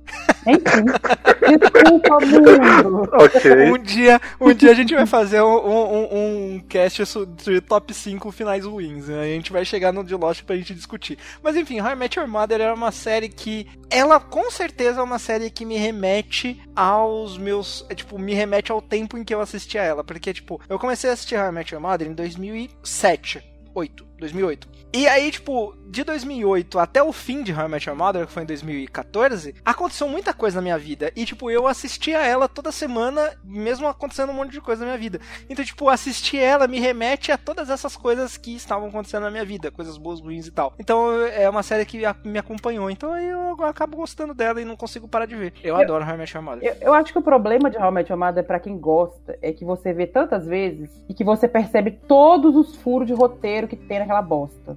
[0.46, 0.86] Enfim.
[1.60, 3.10] desculpa, mundo.
[3.14, 3.72] Ok.
[3.72, 6.08] Um dia, um dia a gente vai fazer um, um,
[6.56, 9.08] um cast sobre top 5 finais ruins.
[9.08, 9.22] Né?
[9.22, 11.18] A gente vai chegar no de Lost pra gente discutir.
[11.44, 13.68] Mas enfim, I Met Your Mother é uma série que.
[13.90, 17.86] Ela com certeza é uma série que me remete aos meus.
[17.90, 20.04] é, tipo, me remete ao tempo em que eu assistia ela.
[20.04, 23.44] Porque, tipo, eu comecei a assistir How Met Your Mother em 2007.
[23.74, 24.06] 8.
[24.18, 24.77] 2008.
[24.94, 28.32] E aí, tipo, de 2008 até o fim de How I Met Your Mother, que
[28.32, 31.12] foi em 2014, aconteceu muita coisa na minha vida.
[31.16, 34.98] E, tipo, eu assistia ela toda semana, mesmo acontecendo um monte de coisa na minha
[34.98, 35.20] vida.
[35.50, 39.46] Então, tipo, assistir ela me remete a todas essas coisas que estavam acontecendo na minha
[39.46, 40.74] vida, coisas boas, ruins e tal.
[40.80, 42.90] Então, é uma série que me acompanhou.
[42.90, 45.54] Então, eu acabo gostando dela e não consigo parar de ver.
[45.64, 46.64] Eu, adoro How I Met Your Mother.
[46.64, 49.38] Eu, eu acho que o problema de How I Met Your Mother, pra quem gosta,
[49.42, 53.68] é que você vê tantas vezes e que você percebe todos os furos de roteiro
[53.68, 54.77] que tem naquela bosta.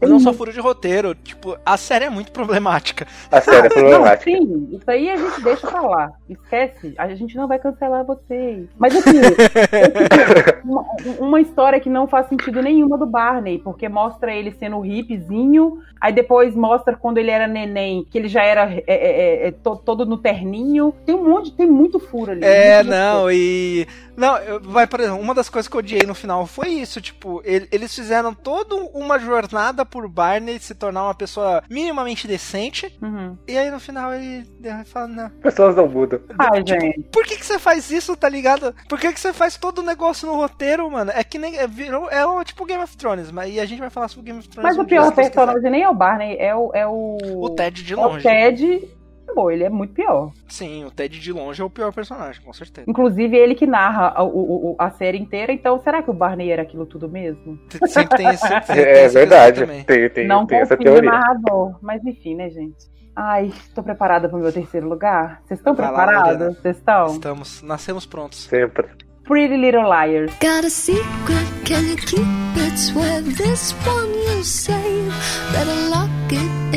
[0.00, 3.06] Eu não sou furo de roteiro, tipo, a série é muito problemática.
[3.30, 4.24] A série é Não, problemática.
[4.30, 6.12] sim, isso aí a gente deixa pra lá.
[6.28, 8.68] Esquece, a gente não vai cancelar vocês.
[8.78, 10.84] Mas assim, é uma,
[11.18, 16.12] uma história que não faz sentido nenhuma do Barney, porque mostra ele sendo hippiezinho, aí
[16.12, 20.06] depois mostra quando ele era neném, que ele já era é, é, é, to- todo
[20.06, 20.94] no terninho.
[21.04, 22.44] Tem um monte, tem muito furo ali.
[22.44, 23.86] É, não, e.
[24.16, 27.40] Não, vai, por exemplo, uma das coisas que eu odiei no final foi isso, tipo,
[27.44, 33.36] ele- eles fizeram toda uma jornada por Barney se tornar uma pessoa minimamente decente, Uhum.
[33.46, 34.46] e aí no final ele
[34.86, 35.30] fala, não.
[35.30, 36.20] Pessoas não mudam.
[36.38, 37.02] Ai, Tipo, gente.
[37.12, 38.74] Por que, que você faz isso, tá ligado?
[38.88, 41.10] Por que, que você faz todo o negócio no roteiro, mano?
[41.14, 41.56] É que nem.
[41.58, 44.26] É, virou, é o tipo Game of Thrones, mas e a gente vai falar sobre
[44.26, 44.68] Game of Thrones.
[44.68, 46.70] Mas um o pior personagem nem é o Barney, é o.
[46.74, 48.22] É o, O Ted de é o longe.
[48.22, 48.88] Ted.
[49.34, 50.32] Pô, ele é muito pior.
[50.48, 52.90] Sim, o Ted de longe é o pior personagem, com certeza.
[52.90, 56.50] Inclusive, ele que narra a, o- o- a série inteira, então será que o Barney
[56.50, 57.58] era aquilo tudo mesmo?
[57.86, 58.46] Sempre tem esse.
[58.48, 59.66] sempre tem É verdade.
[59.84, 61.10] Tem, tem, não tem essa teoria.
[61.10, 61.78] narrador.
[61.80, 62.76] Mas enfim, né, gente?
[63.14, 65.40] Ai, tô preparada pro meu terceiro lugar?
[65.44, 66.56] Vocês estão preparados?
[66.58, 67.06] Vocês estão?
[67.06, 68.44] Estamos, nascemos prontos.
[68.44, 68.86] Sempre.
[69.24, 70.32] Pretty Little Liars.
[70.40, 72.78] Got a secret, can you keep it?
[72.78, 75.10] Swear this one you'll save.
[75.52, 76.67] Better lock it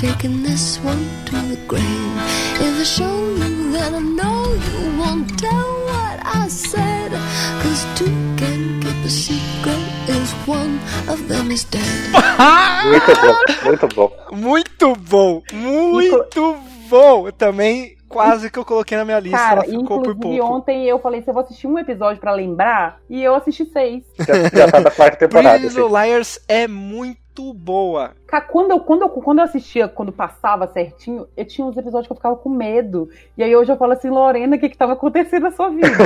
[0.00, 2.16] taking this one to the grave.
[2.56, 7.12] If I show you, then I know you won't tell what I said.
[7.60, 8.08] Cause two
[8.40, 11.84] can keep a secret if one of them is dead.
[12.88, 14.10] Muito bom, muito bom.
[14.32, 15.42] Muito bom!
[15.52, 16.56] Muito
[16.90, 17.30] bom!
[17.30, 19.38] Também quase que eu coloquei na minha lista.
[19.38, 20.44] Cara, ela ficou por pouco.
[20.44, 24.02] ontem eu falei, eu vou assistir um episódio pra lembrar, e eu assisti seis.
[24.18, 24.34] Já,
[24.66, 25.58] já tá na quarta temporada.
[25.58, 25.80] Pretty Assim.
[25.80, 28.10] Little Liars é muito boa.
[28.26, 32.06] Cara, quando eu, quando, eu, quando eu assistia, quando passava certinho, eu tinha uns episódios
[32.08, 33.08] que eu ficava com medo.
[33.38, 35.88] E aí hoje eu falo assim, Lorena, o que que tava acontecendo na sua vida?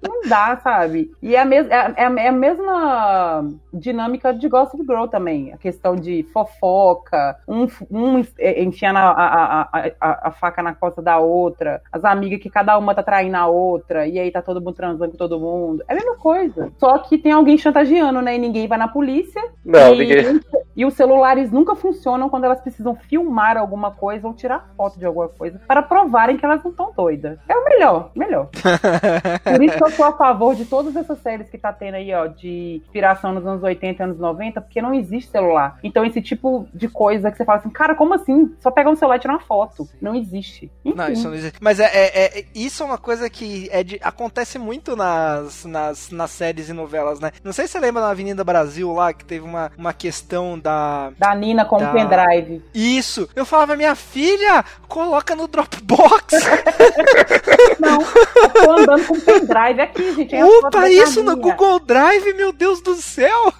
[0.22, 1.10] Não, dá, sabe?
[1.22, 5.52] E é a, mes, é, é a- é a mesma dinâmica de Gossip Girl também.
[5.52, 9.68] A questão de fofoca, um, um é, enfiando a, a,
[10.00, 13.46] a, a, faca na costa da outra, as amigas que cada uma tá traindo a
[13.46, 15.82] outra, e aí tá todo mundo transando com todo mundo.
[15.88, 16.72] É a mesma coisa.
[16.78, 18.36] Só que tem alguém chantageando, né?
[18.36, 19.42] E ninguém vai na polícia.
[19.64, 20.40] Não, e, ninguém.
[20.76, 25.06] e os celulares nunca funcionam quando elas precisam filmar alguma coisa ou tirar foto de
[25.06, 27.38] alguma coisa para provarem que elas não estão doidas.
[27.48, 28.48] É o melhor, melhor.
[29.44, 32.12] Por isso que eu sou a favor de todas essas séries que tá tendo aí,
[32.14, 35.78] ó, de inspiração nos anos 80 e anos 90, porque não existe celular.
[35.82, 38.54] Então esse tipo de coisa que você fala assim, cara, como assim?
[38.60, 39.88] Só pegar um celular e tirar uma foto.
[40.00, 40.70] Não existe.
[40.84, 40.96] Enfim.
[40.96, 41.58] Não, isso não existe.
[41.60, 46.10] Mas é, é- é- isso é uma coisa que é de- acontece muito nas, nas,
[46.10, 47.30] nas séries e novelas, né?
[47.42, 51.12] Não sei se você lembra na Avenida Brasil lá, que teve uma, uma questão da.
[51.18, 51.90] Da Nina com Tá.
[51.90, 52.62] o pendrive.
[52.74, 53.28] Isso!
[53.34, 56.34] Eu falava, minha filha, coloca no Dropbox!
[57.80, 60.34] Não, eu tô andando com pendrive aqui, gente.
[60.34, 61.36] é a Upa, isso no.
[61.36, 63.52] Google Drive, meu Deus do céu!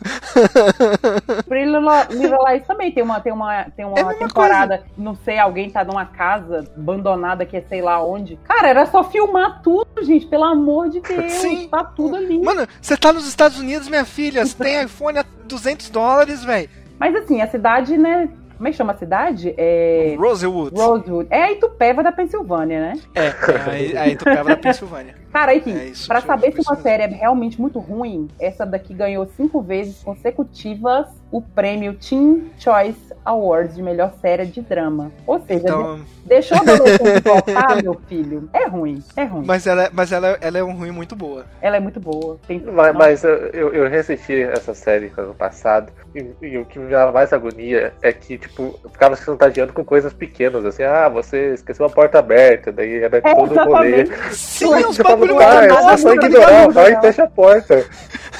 [1.48, 5.38] Pretty Little Lies também tem uma, tem uma, tem uma É a temporada, não sei,
[5.38, 8.36] alguém tá numa casa abandonada que é sei lá onde.
[8.44, 11.32] Cara, era só filmar tudo, gente, pelo amor de Deus.
[11.32, 11.68] Sim.
[11.68, 12.38] Tá tudo ali.
[12.38, 16.68] Mano, você tá nos Estados Unidos, minha filha, você tem iPhone a 200 dólares, velho.
[16.98, 18.28] Mas assim, a cidade, né?
[18.60, 19.54] Como é que chama a cidade?
[19.56, 20.16] É.
[20.18, 20.76] Rosewood.
[20.76, 21.28] Rosewood.
[21.30, 23.00] É a Itupeva da Pensilvânia, né?
[23.14, 23.32] É,
[23.70, 25.19] aí, aí tu pegava da Pensilvânia.
[25.32, 28.92] Cara, enfim, É isso, pra saber se uma série é realmente muito ruim, essa daqui
[28.92, 35.12] ganhou cinco vezes consecutivas o prêmio Teen Choice Awards de melhor série de drama.
[35.26, 38.48] Ou seja, Então, deixou a adolescente votar, meu filho.
[38.52, 39.44] É ruim, é ruim.
[39.46, 41.44] mas ela, é- mas ela, ela é um ruim muito boa.
[41.62, 42.36] Ela é muito boa.
[42.48, 42.58] Tem...
[42.60, 46.90] Mas, mas eu, eu, eu reassisti essa série ano passado e, e o que me
[46.90, 51.08] dava mais agonia é que, tipo, eu ficava se chantageando com coisas pequenas, assim, ah,
[51.08, 54.06] você esqueceu a porta aberta, daí era É, todo o rolê.
[54.32, 57.86] Sim, Bagulho "Ah, muito é só tá ignorar, vai e fecha a porta.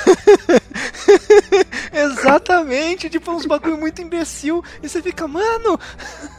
[1.93, 4.63] Exatamente, tipo, uns bagulho muito imbecil.
[4.83, 5.79] E você fica, mano,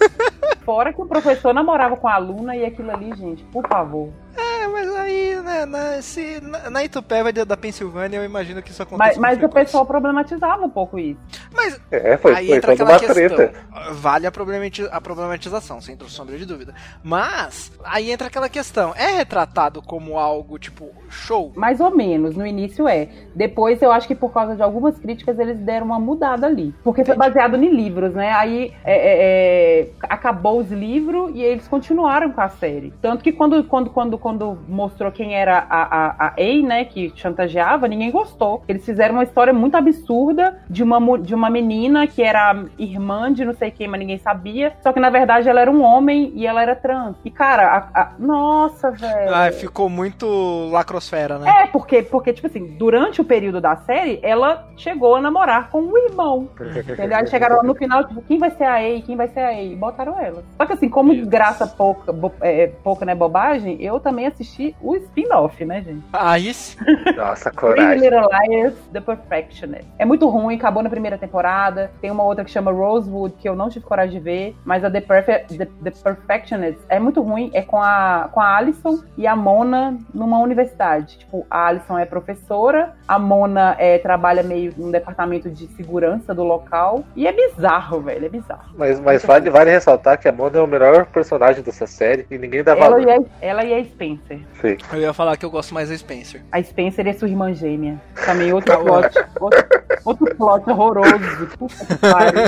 [0.65, 4.09] Fora que o professor namorava com a aluna e aquilo ali, gente, por favor.
[4.37, 5.51] É, mas aí, né?
[5.51, 9.19] né, na, se, na, na Itupeva da Pensilvânia, eu imagino que isso acontece.
[9.19, 11.19] Mas, mas o pessoal problematizava um pouco isso.
[11.53, 13.37] Mas É, foi, aí foi entra toda aquela uma questão.
[13.37, 13.93] treta.
[13.93, 16.73] Vale a, problemati- a problematização, sem sombra de dúvida.
[17.03, 18.93] Mas, aí entra aquela questão.
[18.95, 21.51] É retratado como algo, tipo, show?
[21.55, 23.09] Mais ou menos, no início é.
[23.35, 26.73] Depois eu acho que por causa de algumas críticas eles deram uma mudada ali.
[26.83, 28.31] Porque foi baseado em livros, né?
[28.31, 32.93] Aí é, é, é, acabou os livros e eles continuaram com a série.
[33.01, 37.11] Tanto que quando, quando, quando, quando mostrou quem era a, a, a A, né, que
[37.15, 38.63] chantageava, ninguém gostou.
[38.67, 43.43] Eles fizeram uma história muito absurda de uma, de uma menina que era irmã de
[43.43, 44.73] não sei quem, mas ninguém sabia.
[44.81, 47.15] Só que na verdade ela era um homem e ela era trans.
[47.25, 49.33] E cara, a- a- nossa, velho.
[49.33, 51.49] Ah, ficou muito lacrosfera, né?
[51.63, 55.81] É, porque, porque, tipo assim, durante o período da série, ela chegou a namorar com
[55.81, 56.49] o irmão.
[56.59, 57.17] Entendeu?
[57.17, 59.01] Aí chegaram lá no final, tipo, quem vai ser a Ei?
[59.01, 59.73] Quem vai ser a Ei?
[59.73, 60.43] E botaram ela.
[60.57, 64.95] Só que assim, como graça pouca, bo- é, pouca, né, bobagem, eu também assisti o
[64.95, 66.03] spin-off, né, gente?
[66.13, 66.77] Aí sim.
[67.15, 67.99] Nossa, coragem.
[68.09, 69.87] Little Liars, The Perfectionist.
[69.97, 71.91] É muito ruim, acabou na primeira temporada.
[72.01, 74.55] Tem uma outra que chama Rosewood, que eu não tive coragem de ver.
[74.65, 77.49] Mas a The, Perfe- The, The Perfectionist é muito ruim.
[77.53, 81.19] É com a, com a Alison e a Mona numa universidade.
[81.19, 86.43] Tipo, a Alison é professora, a Mona é, trabalha meio num departamento de segurança do
[86.43, 87.03] local.
[87.15, 88.73] E é bizarro, velho, é bizarro.
[88.77, 92.37] Mas, mas vale, vale ressaltar que a Mona é o melhor personagem dessa série e
[92.37, 93.01] ninguém dá Ela valor.
[93.01, 94.39] e, a, ela e a Spencer.
[94.59, 94.77] Sim.
[94.93, 96.41] Eu ia falar que eu gosto mais da Spencer.
[96.51, 98.01] A Spencer é sua irmã gêmea.
[98.25, 99.09] Também outro plot.
[99.39, 99.65] Outro,
[100.03, 101.47] outro plot horroroso.
[101.59, 102.41] Puta que pariu.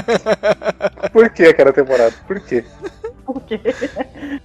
[1.13, 2.13] Por que aquela temporada?
[2.25, 2.65] Por quê?
[3.23, 3.59] Por quê?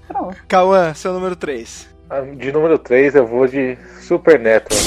[0.06, 0.36] Pronto.
[0.46, 1.88] Cauã, seu número 3.
[2.10, 4.78] Ah, De número 3 eu vou de Supernatural.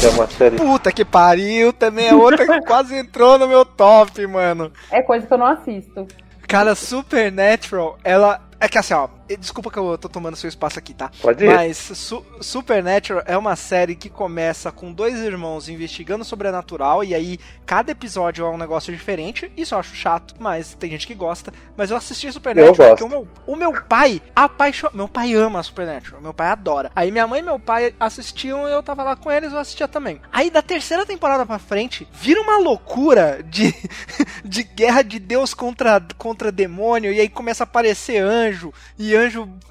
[0.00, 0.56] Que é uma série.
[0.56, 4.72] Puta que pariu, também é outra que quase entrou no meu top, mano.
[4.90, 6.08] É coisa que eu não assisto.
[6.48, 8.40] Cara, Supernatural, ela.
[8.62, 9.08] É que assim, ó.
[9.36, 11.10] Desculpa que eu tô tomando seu espaço aqui, tá?
[11.20, 11.54] Pode ir.
[11.54, 17.14] Mas Su- Supernatural é uma série que começa com dois irmãos investigando o sobrenatural e
[17.14, 19.50] aí cada episódio é um negócio diferente.
[19.56, 21.52] Isso eu acho chato, mas tem gente que gosta.
[21.76, 24.88] Mas eu assisti Supernatural Eu porque o meu, o meu pai apaixon...
[24.92, 26.90] Meu pai ama Supernatural, meu pai adora.
[26.94, 29.88] Aí minha mãe e meu pai assistiam e eu tava lá com eles, eu assistia
[29.88, 30.20] também.
[30.32, 33.74] Aí da terceira temporada pra frente, vira uma loucura de,
[34.44, 39.21] de guerra de Deus contra, contra demônio e aí começa a aparecer anjo e anjo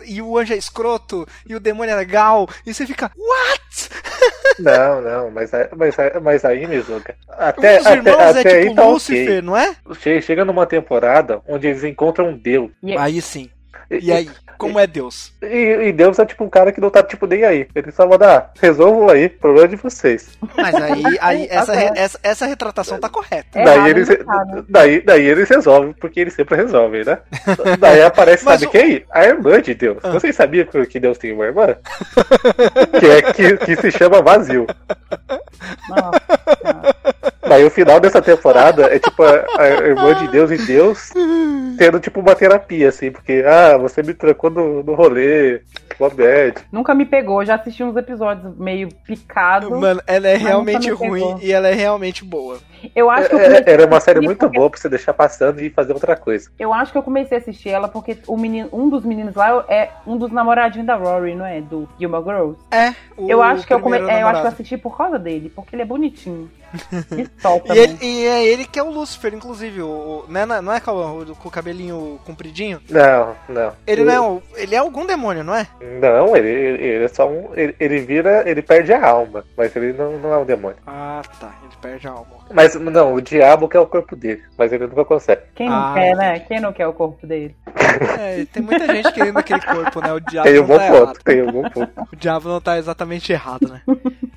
[0.05, 3.89] e o anjo é escroto e o demônio é legal e você fica what?
[4.59, 7.15] Não, não, mas, aí- mas, aí- mas aí, Mizuka.
[7.29, 9.41] Até, Os irmãos até, até é aí tipo tá Lúcifer, ok.
[9.41, 9.75] não é?
[9.99, 12.69] Che- Chega numa temporada onde eles encontram Deus.
[12.83, 13.49] E- Aí sim.
[13.99, 15.34] E aí, como é Deus?
[15.41, 17.67] E, e Deus é tipo um cara que não tá tipo nem aí.
[17.75, 20.38] Ele só manda, ah, resolvam aí, problema de vocês.
[20.56, 23.60] Mas aí, aí essa, re- essa, essa retratação tá correta.
[23.60, 24.08] É daí, eles,
[24.69, 27.19] daí, daí eles resolvem, porque eles sempre resolvem, né?
[27.80, 29.04] daí aparece, sabe o- quem?
[29.12, 29.97] A irmã de Deus.
[30.04, 30.12] Ah.
[30.12, 31.75] Vocês sabiam que que Deus tem uma irmã?
[32.99, 34.65] que, é, que, que se chama vazio.
[35.89, 36.21] Nossa,
[37.51, 41.11] Daí o final dessa temporada é tipo a, a irmã de Deus e Deus
[41.77, 45.61] tendo tipo uma terapia, assim, porque, ah, você me trancou no, no rolê,
[45.99, 46.61] uma bad.
[46.71, 47.43] Nunca me pegou.
[47.43, 49.69] Já assisti uns episódios meio picado.
[49.71, 51.39] Mano, ela é realmente ruim pegou.
[51.41, 52.57] e ela é realmente boa.
[52.96, 55.13] Eu acho que eu É- comecei Era uma série muito porque- boa pra você deixar
[55.13, 56.50] passando e fazer outra coisa.
[56.60, 59.63] Eu acho que eu comecei a assistir ela porque o menino, um dos meninos lá
[59.67, 61.62] é um dos namoradinhos da Rory, não é?
[61.62, 62.60] Do Gilmore Girls.
[62.72, 63.98] É, o Eu acho que eu, come...
[63.98, 66.50] é, eu acho que eu assisti por causa dele, porque ele é bonitinho.
[67.12, 69.82] E E, ele- e é ele que é o Lúcifer, inclusive.
[69.82, 72.80] O, o- né, não é- é Cauã, com o cabelinho compridinho?
[72.89, 73.74] Não, não.
[73.86, 75.67] Ele não é Ele é algum demônio, não é?
[76.00, 77.50] Não, ele, ele ele é só um.
[77.56, 78.50] Ele, ele vira.
[78.50, 80.78] Ele perde a alma, mas ele não, não é um demônio.
[80.88, 81.52] Ah, tá.
[81.63, 82.40] Ele perde a alma.
[82.53, 85.41] Mas não, o diabo quer o corpo dele, mas ele nunca consegue.
[85.55, 86.39] Quem não Ah, quer, né?
[86.39, 87.55] Quem não quer o corpo dele?
[88.19, 90.13] É, tem muita gente querendo aquele corpo, né?
[90.13, 91.19] O diabo Tem um bom tá ponto, errado.
[91.23, 92.07] tem um bom ponto.
[92.11, 93.81] O diabo não tá exatamente errado, né?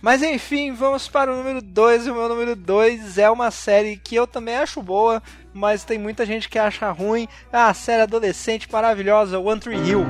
[0.00, 2.06] Mas enfim, vamos para o número 2.
[2.06, 5.20] O meu número 2 é uma série que eu também acho boa,
[5.52, 7.26] mas tem muita gente que acha ruim.
[7.52, 10.06] É uma série adolescente maravilhosa, One Tree Hill.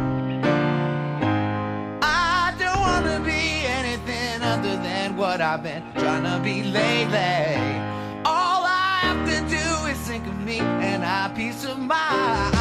[5.38, 7.54] What I've been trying to be lately.
[8.24, 12.57] All I have to do is think of me and I peace of mind.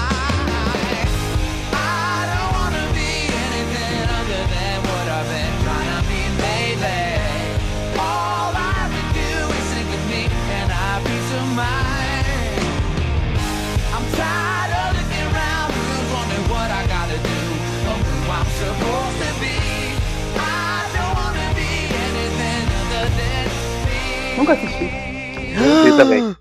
[24.37, 24.83] Nunca assisti.
[24.85, 26.35] E também.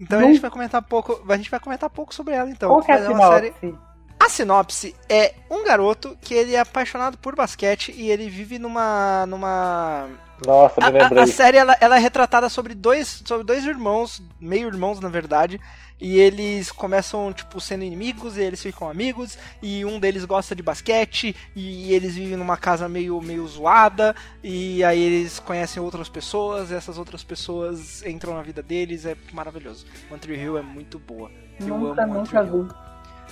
[0.00, 2.68] Então a gente vai comentar pouco, a gente vai comentar pouco sobre ela então.
[2.68, 3.86] Qual que é a uma série sinopse?
[4.18, 9.24] A sinopse é um garoto que ele é apaixonado por basquete e ele vive numa.
[9.26, 10.08] numa.
[10.44, 14.68] Nossa, A, a- a série ela, ela é retratada sobre dois, sobre dois irmãos, meio
[14.68, 15.58] irmãos na verdade,
[16.00, 20.62] e eles começam tipo sendo inimigos e eles ficam amigos e um deles gosta de
[20.62, 26.70] basquete e eles vivem numa casa meio meio zoada e aí eles conhecem outras pessoas,
[26.70, 29.86] e essas outras pessoas entram na vida deles, é maravilhoso.
[30.10, 31.30] One Tree Hill é muito boa.
[31.60, 32.64] Eu Nunca, amo One nunca Tree Hill.
[32.64, 32.74] vi.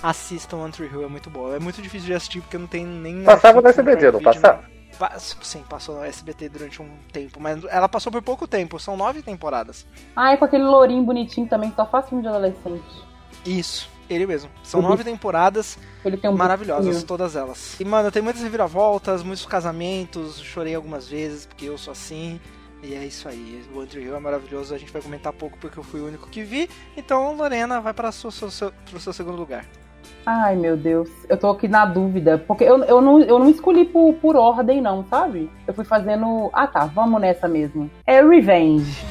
[0.01, 1.55] Assistam One Tree Hill, é muito boa.
[1.55, 3.23] É muito difícil de assistir porque não tem nem.
[3.23, 4.74] Passava no Netflix, SBT, não Video, passava?
[5.41, 9.21] Sim, passou no SBT durante um tempo, mas ela passou por pouco tempo, são nove
[9.21, 9.85] temporadas.
[10.15, 12.83] Ah, é com aquele lourinho bonitinho também, só faz filme de adolescente.
[13.45, 14.49] Isso, ele mesmo.
[14.63, 15.77] São nove temporadas
[16.23, 17.07] um maravilhosas, bichinho.
[17.07, 17.79] todas elas.
[17.79, 22.39] E, mano, tem muitas reviravoltas, muitos casamentos, chorei algumas vezes, porque eu sou assim.
[22.83, 25.79] E é isso aí, o Andrew Hill é maravilhoso, a gente vai comentar pouco porque
[25.79, 26.69] eu fui o único que vi.
[26.95, 28.31] Então, Lorena, vai para o seu
[29.13, 29.65] segundo lugar.
[30.25, 31.09] Ai, meu Deus.
[31.29, 32.37] Eu tô aqui na dúvida.
[32.37, 35.49] Porque eu, eu, não, eu não escolhi por, por ordem, não, sabe?
[35.67, 36.49] Eu fui fazendo.
[36.53, 36.85] Ah, tá.
[36.85, 37.89] Vamos nessa mesmo.
[38.05, 39.05] É Revenge.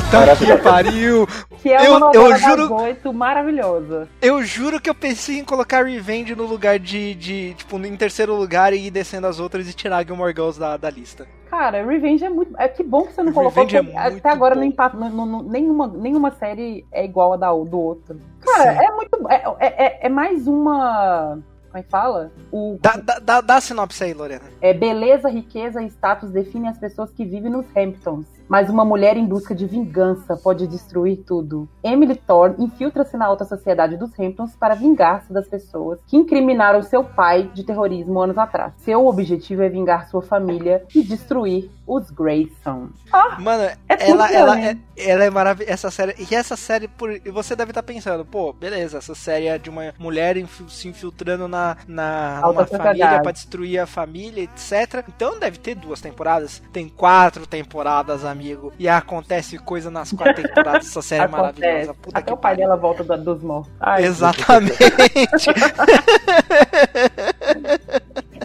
[0.00, 1.28] Puta que pariu!
[1.62, 4.08] Que é Eu- uma novela eu juro- das oito maravilhosa.
[4.22, 8.34] Eu juro que eu pensei em colocar Revenge no lugar de, de tipo, em terceiro
[8.34, 11.26] lugar e ir descendo as outras e tirar Gilmore Girls da, da lista.
[11.50, 12.54] Cara, Revenge é muito.
[12.58, 13.64] É que bom que você não colocou.
[13.64, 14.60] Revenge é muito até agora bom.
[14.60, 18.20] não não- não- nenhuma, nenhuma série é igual a da, do outro.
[18.40, 18.78] Cara, Sim.
[18.86, 19.28] é muito.
[19.28, 21.38] É, é, é- é mais uma.
[21.66, 22.32] Como é que fala?
[22.50, 24.42] O, dá, dá, dá a sinopse aí, Lorena.
[24.60, 28.26] É, beleza, riqueza e status definem as pessoas que vivem nos Hamptons.
[28.50, 31.68] Mas uma mulher em busca de vingança pode destruir tudo.
[31.84, 37.04] Emily Thorne infiltra-se na alta sociedade dos Hamptons para vingar-se das pessoas que incriminaram seu
[37.04, 38.72] pai de terrorismo anos atrás.
[38.78, 42.88] Seu objetivo é vingar sua família e destruir os Grayson.
[43.38, 44.64] Mano, É ela, ela, mim.
[44.64, 44.76] é,
[45.10, 45.72] ela é maravilhosa.
[45.72, 46.14] Essa série.
[46.30, 49.70] E essa série, por, e você deve estar pensando, pô, beleza, essa série é de
[49.70, 55.04] uma mulher infi- se infiltrando na, na Alta família pra destruir a família, etc.
[55.08, 56.60] Então deve ter duas temporadas.
[56.72, 58.39] Tem quatro temporadas, amigo.
[58.78, 60.86] E acontece coisa nas quatro temporadas.
[60.88, 61.60] Essa série é Acontece.
[61.60, 61.94] maravilhosa.
[61.94, 63.70] Puta Até que o pai dela volta do- dos mortos.
[63.80, 64.76] Ai, Exatamente.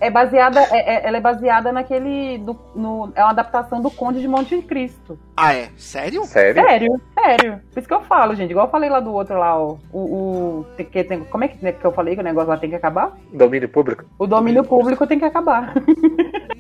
[0.01, 2.37] É baseada, é- é- ela é baseada naquele.
[2.39, 5.17] do- no, é uma adaptação do Conde de Monte Cristo.
[5.37, 5.69] ah, é?
[5.77, 6.25] Sério?
[6.25, 6.61] Sério?
[6.63, 7.61] Sério, sério.
[7.73, 8.51] Por isso que eu falo, gente.
[8.51, 9.77] Igual eu falei lá do outro lá, ó.
[9.93, 9.99] O.
[9.99, 12.69] o tem que, tem- como é que, que eu falei que o negócio lá tem
[12.69, 13.13] que acabar?
[13.33, 14.03] Domínio público?
[14.19, 15.73] O domínio público tem que acabar.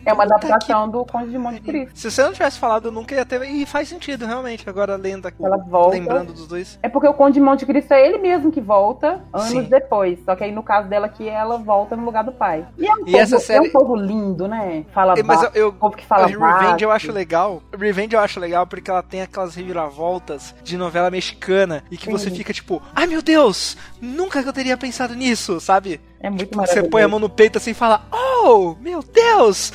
[0.05, 1.97] é uma adaptação do Conde de Monte Cristo.
[1.99, 3.41] Se você não tivesse falado, eu nunca ia ter.
[3.43, 4.69] E faz sentido, realmente.
[4.69, 5.43] Agora lendo aqui.
[5.43, 5.95] Ela volta.
[5.97, 6.79] Lembrando dos dois.
[6.83, 9.63] É porque o Conde de Monte Cristo é ele mesmo que volta anos Sim.
[9.63, 10.19] depois.
[10.25, 12.65] Só que aí no caso dela aqui, ela volta no lugar do pai.
[12.77, 14.85] E é um, E povo, essa série- é um povo lindo, né?
[14.93, 17.61] Fala É, Mas eu, eu, povo que fala Revenge eu acho legal.
[17.77, 22.29] Revenge eu acho legal porque ela tem aquelas reviravoltas de novela mexicana e que você
[22.29, 22.35] Sim.
[22.35, 25.99] fica tipo, ai meu Deus, nunca que eu teria pensado nisso, sabe?
[26.19, 26.85] É muito maravilhoso.
[26.85, 29.71] você põe a mão no peito assim e fala, oh, meu Deus!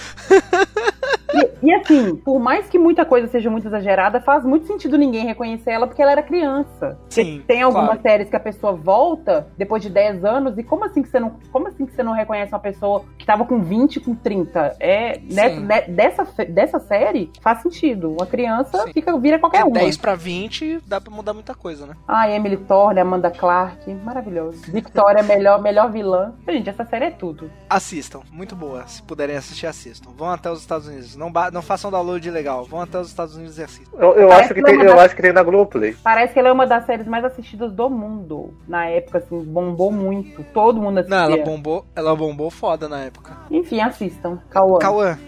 [1.32, 5.24] E, e assim, por mais que muita coisa seja muito exagerada, faz muito sentido ninguém
[5.24, 6.99] reconhecer ela porque ela era criança.
[7.09, 8.03] Sim, Tem algumas claro.
[8.03, 11.36] séries que a pessoa volta depois de 10 anos e como assim que você não,
[11.53, 14.76] como assim que você não reconhece uma pessoa que tava com 20, com 30?
[14.80, 15.66] É, nessa, Sim.
[15.66, 18.11] ne- dessa, dessa série faz sentido.
[18.12, 18.93] Uma criança Sim.
[18.93, 19.72] fica vira qualquer É uma.
[19.74, 21.95] 10 pra 20, dá pra mudar muita coisa, né?
[22.09, 24.62] Ah, Emily Thorne, Amanda Clark, maravilhoso.
[24.72, 26.30] Victoria, melhor, melhor vilã.
[26.49, 27.51] Gente, essa série é tudo.
[27.68, 28.87] Assistam, muito boa.
[28.87, 30.11] Se puderem assistir, assistam.
[30.16, 31.16] Vão até os Estados Unidos.
[31.16, 32.64] Não, não façam download ilegal.
[32.64, 33.97] Vão até os Estados Unidos e assistam.
[33.99, 35.97] Eu, eu acho que que tem, é uma eu das- acho que tem na Globoplay.
[36.03, 38.55] Parece que ela é uma das séries mais assistidas do mundo.
[38.68, 40.43] Na época, assim, bombou muito.
[40.53, 41.18] Todo mundo assistia.
[41.18, 43.37] Não, ela bombou, ela bombou foda na época.
[43.51, 44.39] Enfim, assistam.
[44.51, 44.78] Cauã.
[44.78, 45.18] Cauã,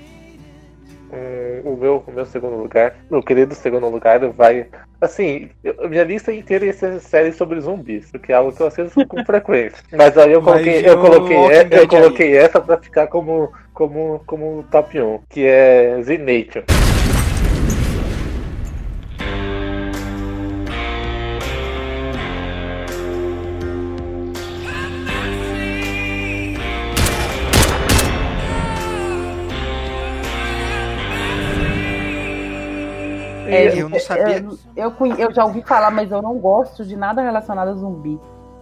[1.64, 4.66] O, meu, o meu segundo lugar, meu querido segundo lugar, vai.
[5.00, 8.66] Assim, eu- minha lista inteira ia ser série sobre zumbis, porque é algo que eu
[8.66, 9.78] assisto com frequência.
[9.92, 14.64] Mas aí eu coloquei, eu coloquei, Dead eu coloquei essa pra ficar como, como, como
[14.70, 16.62] top 1, que é Z Nation.
[33.54, 34.44] É, eu não sabia.
[34.76, 38.18] Eu, eu, eu já ouvi falar, mas eu não gosto de nada relacionado a zumbi.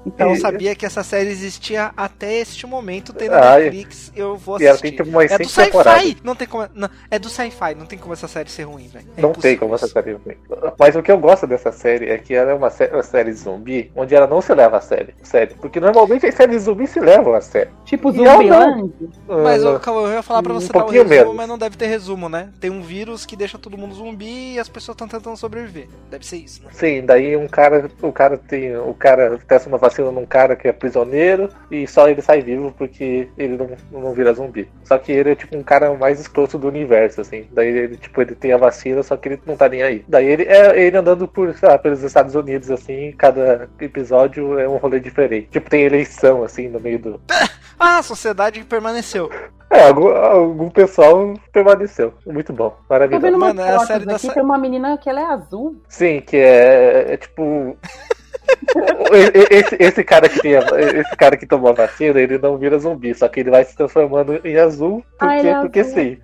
[0.07, 4.13] Então, Eu não sabia que essa série existia até este momento, tem Ah, na Netflix,
[4.17, 4.97] eu vou E ela assistir.
[4.97, 6.17] tem tipo É do sci-fi!
[6.25, 6.67] Não tem como.
[6.75, 9.07] Não, é do sci-fi, não tem como essa série ser ruim, velho.
[9.17, 10.37] É Não tem como essa série ruim.
[10.79, 13.33] Mas o que eu gosto dessa série é que ela é uma, sé- uma série
[13.33, 15.13] zumbi onde ela não se leva a sério.
[15.23, 15.57] sério.
[15.61, 17.71] Porque normalmente as séries zumbi se levam a sério.
[17.85, 18.93] tipo ela Zumbiland.
[19.29, 21.37] Mas Ah, ô, calma, eu ia falar pra Um você dar o pouquinho resumo, menos.
[21.37, 22.49] mas não deve ter resumo, né?
[22.59, 25.89] Tem um vírus que deixa todo mundo zumbi e as pessoas estão tentando sobreviver.
[26.11, 26.71] Deve ser isso, né?
[26.73, 30.69] Sim, daí um cara, o cara tem, o cara testa uma vacina num cara que
[30.69, 34.69] é prisioneiro e só ele sai vivo porque ele não, não vira zumbi.
[34.85, 37.47] Só que ele é tipo um cara mais escroto do universo, assim.
[37.53, 40.05] Daí ele, tipo, ele tem a vacina, só que ele não tá nem aí.
[40.09, 44.69] Daí ele é ele andando por, sei lá, pelos Estados Unidos, assim, cada episódio é
[44.69, 45.49] um rolê diferente.
[45.51, 47.21] Tipo, tem eleição, assim, no meio do.
[47.83, 49.31] Ah, a sociedade permaneceu.
[49.71, 52.13] É, algum, algum pessoal permaneceu.
[52.27, 53.37] Muito bom, Tô vendo maravilhoso.
[53.37, 55.81] umas Mano, é a série da aqui, sa- tem uma menina que ela é azul.
[55.89, 57.79] Sim, que é, é tipo.
[59.51, 63.15] Esse, esse cara que tem esse cara que tomou a vacina, ele não vira zumbi,
[63.15, 65.95] só que ele vai se transformando em azul porque, é porque azul.
[65.95, 66.19] sim.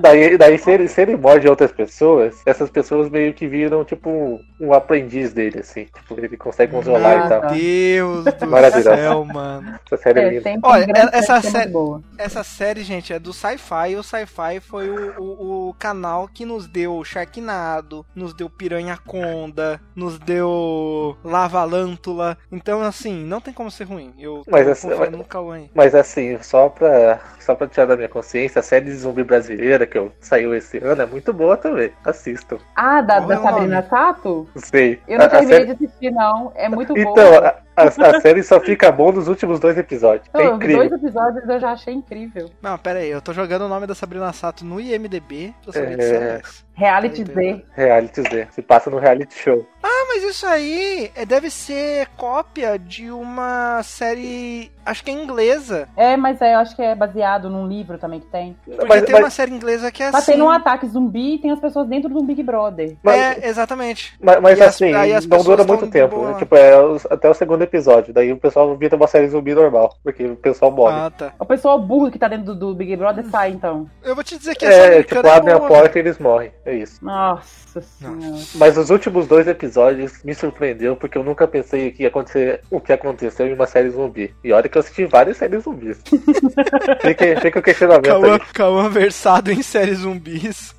[0.00, 4.40] Daí, daí se, ele, se ele morde outras pessoas, essas pessoas meio que viram tipo
[4.60, 5.84] um aprendiz dele, assim.
[5.86, 7.40] Tipo, ele consegue controlar Ah, e tal.
[7.40, 7.46] tá.
[7.48, 9.78] Deus do céu, mano.
[9.86, 10.50] Essa série é É, linda.
[10.62, 12.24] Olha, essa série é.
[12.24, 13.96] Essa série, gente, é do Sci-Fi.
[13.96, 19.80] O Sci-Fi foi o, o, o canal que nos deu Sharknado, nos deu Piranha Conda,
[19.96, 22.36] nos deu Lavalântula.
[22.50, 24.12] Então, assim, não tem como ser ruim.
[24.18, 25.60] Eu tô Mas no Cauã.
[25.74, 29.86] Mas assim, só pra, só pra tirar da minha consciência, a série de zumbi brasileira
[29.86, 31.90] que eu, saiu esse ano é muito boa também.
[32.04, 32.58] Assistam.
[32.76, 33.88] Ah, da, Qual da é Sabrina nome?
[33.88, 34.46] Sato?
[34.56, 35.00] Sei.
[35.08, 36.52] Eu não A- a terminei série- de assistir, não.
[36.54, 37.48] É muito Então, boa.
[37.48, 40.28] a, a- a série só fica bom nos últimos dois episódios.
[40.34, 40.88] É incrível.
[40.88, 42.50] dois episódios eu já achei incrível.
[42.62, 43.10] Não, pera aí.
[43.10, 45.54] Eu tô jogando o nome da Sabrina Sato no IMDB.
[45.74, 45.78] É.
[45.80, 46.40] é.
[46.74, 47.24] Reality.
[47.24, 47.64] Z.
[47.74, 48.48] Reality Z.
[48.52, 49.66] Se passa no reality show.
[49.82, 54.70] Ah, mas isso aí é- deve ser cópia de uma série.
[54.86, 55.88] Acho que é inglesa.
[55.96, 58.56] É, mas é, eu acho que é baseado num livro também que tem.
[58.64, 60.32] Porque Mas- tem mas- uma série inglesa que é Tá assim.
[60.32, 62.96] tendo um ataque zumbi e tem as pessoas dentro do Big Brother.
[63.02, 64.16] Mas, É, exatamente.
[64.22, 66.24] mas, mas as- assim, as não dura muito tempo.
[66.26, 66.34] né?
[66.38, 66.72] Tipo, é
[67.10, 68.12] até o segundo episódio.
[68.12, 69.96] Daí o pessoal vira uma série zumbi normal.
[70.02, 70.96] Porque o pessoal morre.
[70.96, 71.32] Ah, tá.
[71.38, 73.88] O pessoal burro que tá dentro do, do Big Brother sai, então.
[74.02, 75.68] Eu vou te dizer que essa é, americana tipo, é abrem a boa.
[75.68, 76.52] porta e eles morrem.
[76.64, 77.04] É isso.
[77.04, 78.18] Nossa senhora.
[78.54, 82.80] Mas os últimos dois episódios me surpreendeu porque eu nunca pensei que ia acontecer o
[82.80, 84.34] que aconteceu em uma série zumbi.
[84.42, 86.00] E olha que eu assisti várias séries zumbis.
[87.02, 88.40] fica, fica o questionamento Cauã, aí.
[88.52, 90.77] Cauã versado em séries zumbis.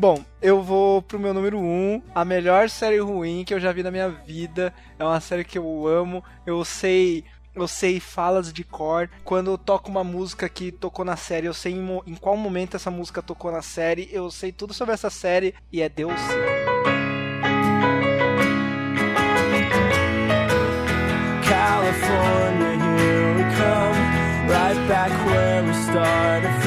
[0.00, 1.62] Bom, eu vou pro meu número 1.
[1.62, 4.72] Um, a melhor série ruim que eu já vi na minha vida.
[4.98, 6.24] É uma série que eu amo.
[6.46, 7.22] Eu sei.
[7.54, 9.10] Eu sei falas de cor.
[9.24, 12.76] Quando eu toco uma música que tocou na série, eu sei em, em qual momento
[12.78, 14.08] essa música tocou na série.
[14.10, 16.18] Eu sei tudo sobre essa série e é Deus.
[21.46, 24.00] California, here we come.
[24.48, 26.59] Right back where we started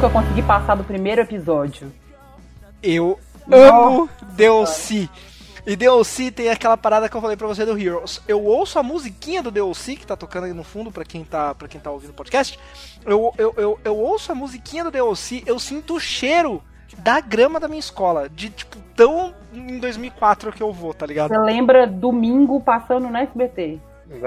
[0.00, 0.10] come.
[0.10, 1.92] Nunca consegui passar do primeiro episódio.
[2.82, 3.18] Eu
[3.50, 5.08] amo DLC.
[5.66, 8.22] E DLC tem aquela parada que eu falei pra você do Heroes.
[8.26, 11.54] Eu ouço a musiquinha do DLC que tá tocando aí no fundo pra quem tá,
[11.54, 12.58] pra quem tá ouvindo o podcast.
[13.04, 16.62] Eu, eu, eu, eu ouço a musiquinha do DLC, eu sinto o cheiro
[16.98, 18.28] da grama da minha escola.
[18.28, 21.28] De tipo, tão em 2004 que eu vou, tá ligado?
[21.28, 23.78] Você lembra domingo passando no SBT?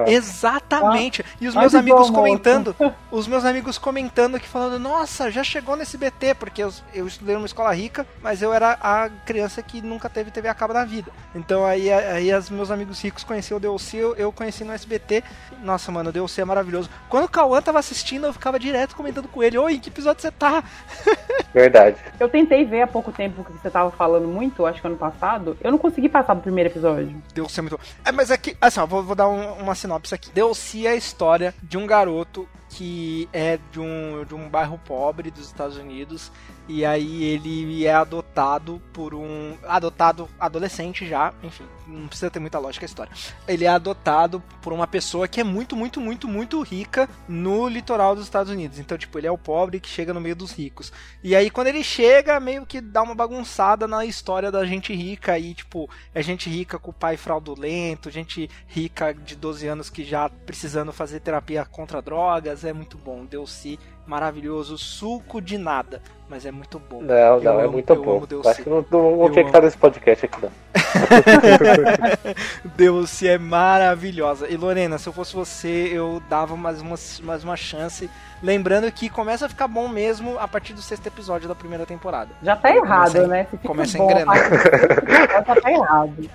[0.08, 1.24] Exatamente.
[1.40, 2.14] E os meus amigos almoço.
[2.14, 2.76] comentando,
[3.12, 7.36] os meus amigos comentando que falando, nossa, já chegou nesse BT, porque eu, eu estudei
[7.36, 10.86] numa escola rica, mas eu era a criança que nunca teve TV a cabo na
[10.86, 11.12] vida.
[11.36, 15.24] Então aí, aí os meus amigos ricos conheciam o DLC, eu, eu conheci no SBT.
[15.64, 16.90] Nossa, mano, o DLC é maravilhoso.
[17.10, 20.22] Quando o Cauã tava assistindo, eu ficava direto comentando com ele, oi, em que episódio
[20.22, 20.64] você tá?
[21.54, 21.98] Verdade.
[22.20, 25.58] Eu tentei ver há pouco tempo que você tava falando muito, acho que ano passado.
[25.62, 27.22] Eu não consegui passar do primeiro episódio.
[27.34, 27.80] DLC é muito.
[28.06, 30.30] É, mas aqui, assim, ó, vou, vou dar um- uma sinopse aqui.
[30.32, 35.30] DLC é a história de um garoto que é de um, de um bairro pobre
[35.30, 36.32] dos Estados Unidos.
[36.68, 39.58] E aí ele é adotado por um.
[39.64, 43.12] Adotado adolescente já, enfim, não precisa ter muita lógica a história.
[43.48, 48.16] Ele é adotado por uma pessoa que é muito, muito, muito, muito rica no litoral
[48.16, 48.80] dos Estados Unidos.
[48.80, 50.92] Então, tipo, ele é o pobre que chega no meio dos ricos.
[51.22, 55.38] E aí, quando ele chega, meio que dá uma bagunçada na história da gente rica.
[55.38, 60.04] E, tipo, é gente rica com o pai fraudulento, gente rica de 12 anos que
[60.04, 62.64] já precisando fazer terapia contra drogas.
[62.64, 63.26] É muito bom.
[63.26, 64.78] Deu-se maravilhoso.
[64.78, 66.02] Suco de nada.
[66.34, 67.00] Mas é muito bom.
[67.04, 68.18] Não, Eu não, é amo- muito eu bom.
[68.18, 68.50] amo DLC.
[68.50, 69.62] Acho que não, estar amo.
[69.66, 70.52] nesse podcast aqui, não.
[72.76, 74.48] DLC é maravilhosa.
[74.50, 78.10] E Lorena, se eu fosse você, eu dava mais uma, mais uma chance.
[78.42, 82.32] Lembrando que começa a ficar bom mesmo a partir do sexto episódio da primeira temporada.
[82.42, 83.44] Já tá errado, Começa a- né?
[83.46, 84.36] Se fica começa a bom, engrenar.
[84.36, 86.30] já tá errado.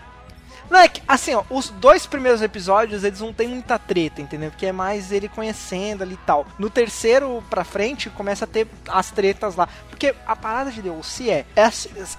[0.71, 4.51] Não, é que, assim, ó, os dois primeiros episódios, eles não tem muita treta, entendeu?
[4.51, 6.47] Porque é mais ele conhecendo ali e tal.
[6.59, 9.69] No terceiro pra frente, começa a ter as tretas lá.
[9.89, 11.71] Porque a parada de DLC é, é,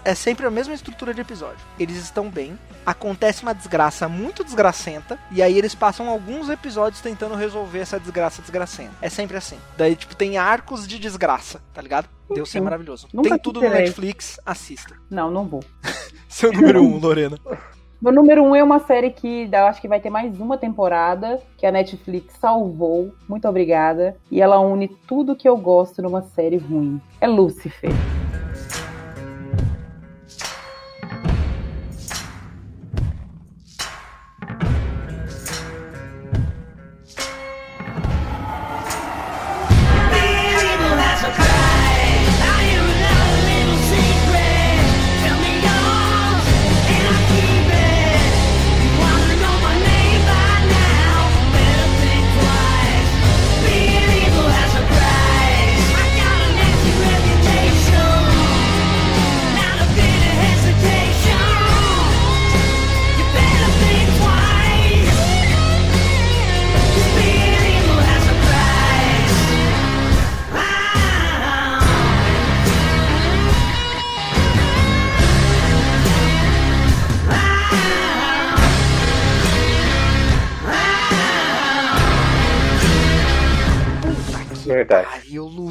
[0.04, 1.60] é sempre a mesma estrutura de episódio.
[1.80, 7.36] Eles estão bem, acontece uma desgraça muito desgracenta, e aí eles passam alguns episódios tentando
[7.36, 8.94] resolver essa desgraça desgracenta.
[9.02, 9.58] É sempre assim.
[9.78, 12.10] Daí, tipo, tem arcos de desgraça, tá ligado?
[12.30, 13.08] DLC é maravilhoso.
[13.14, 13.70] nunca Tem tudo no.
[13.70, 14.96] Netflix, assista.
[15.10, 15.64] Não, não vou.
[16.28, 17.40] Seu número um, Lorena.
[18.02, 21.38] Meu número um é uma série que eu acho que vai ter mais uma temporada,
[21.58, 23.14] que a Netflix salvou.
[23.28, 24.16] Muito obrigada.
[24.32, 27.02] E ela une tudo que eu gosto numa série ruim.
[27.20, 27.92] É Lucifer.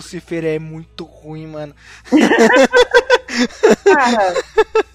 [0.09, 1.75] Lucifer é muito ruim, mano.
[3.85, 4.35] Cara,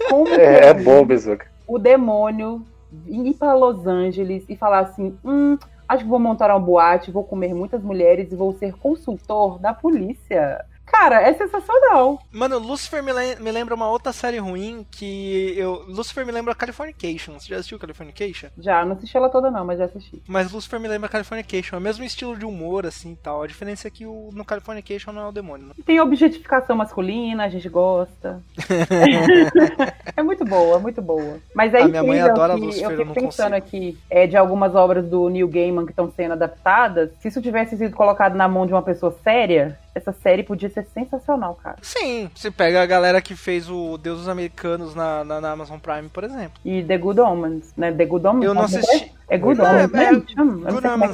[0.09, 1.45] como que É, é bom, Bezuca.
[1.67, 2.65] o demônio
[3.07, 5.57] ir para Los Angeles e falar assim: hum,
[5.87, 9.71] acho que vou montar uma boate, vou comer muitas mulheres e vou ser consultor da
[9.73, 10.65] polícia.
[10.93, 12.19] Cara, é sensacional.
[12.31, 15.83] Mano, Lucifer me, lem- me lembra uma outra série ruim que eu.
[15.87, 17.33] Lucifer me lembra Californication.
[17.39, 18.49] Você já assistiu Californication?
[18.57, 20.21] Já, não assisti ela toda não, mas já assisti.
[20.27, 21.75] Mas Lucifer me lembra Californication.
[21.75, 23.41] É o mesmo estilo de humor, assim e tal.
[23.41, 25.67] A diferença é que o, no Californication não é o demônio.
[25.67, 25.73] né?
[25.85, 28.41] Tem objetificação masculina, a gente gosta.
[30.15, 31.39] é muito boa, muito boa.
[31.55, 33.67] Mas é A minha mãe adora que Lucifer, eu eu fico não pensando consigo.
[33.67, 37.09] aqui é, de algumas obras do Neil Gaiman que estão sendo adaptadas.
[37.19, 40.85] Se isso tivesse sido colocado na mão de uma pessoa séria, essa série podia ser
[40.85, 41.77] sensacional, cara.
[41.81, 45.77] Sim, você pega a galera que fez o Deus dos Americanos na, na, na Amazon
[45.77, 46.59] Prime, por exemplo.
[46.65, 47.91] E The Good Omens, né?
[47.91, 48.45] The Good Omens.
[48.45, 48.65] Eu não é?
[48.65, 49.13] assisti.
[49.29, 50.03] É Good Não, Omens, é- né?
[50.05, 50.33] é Good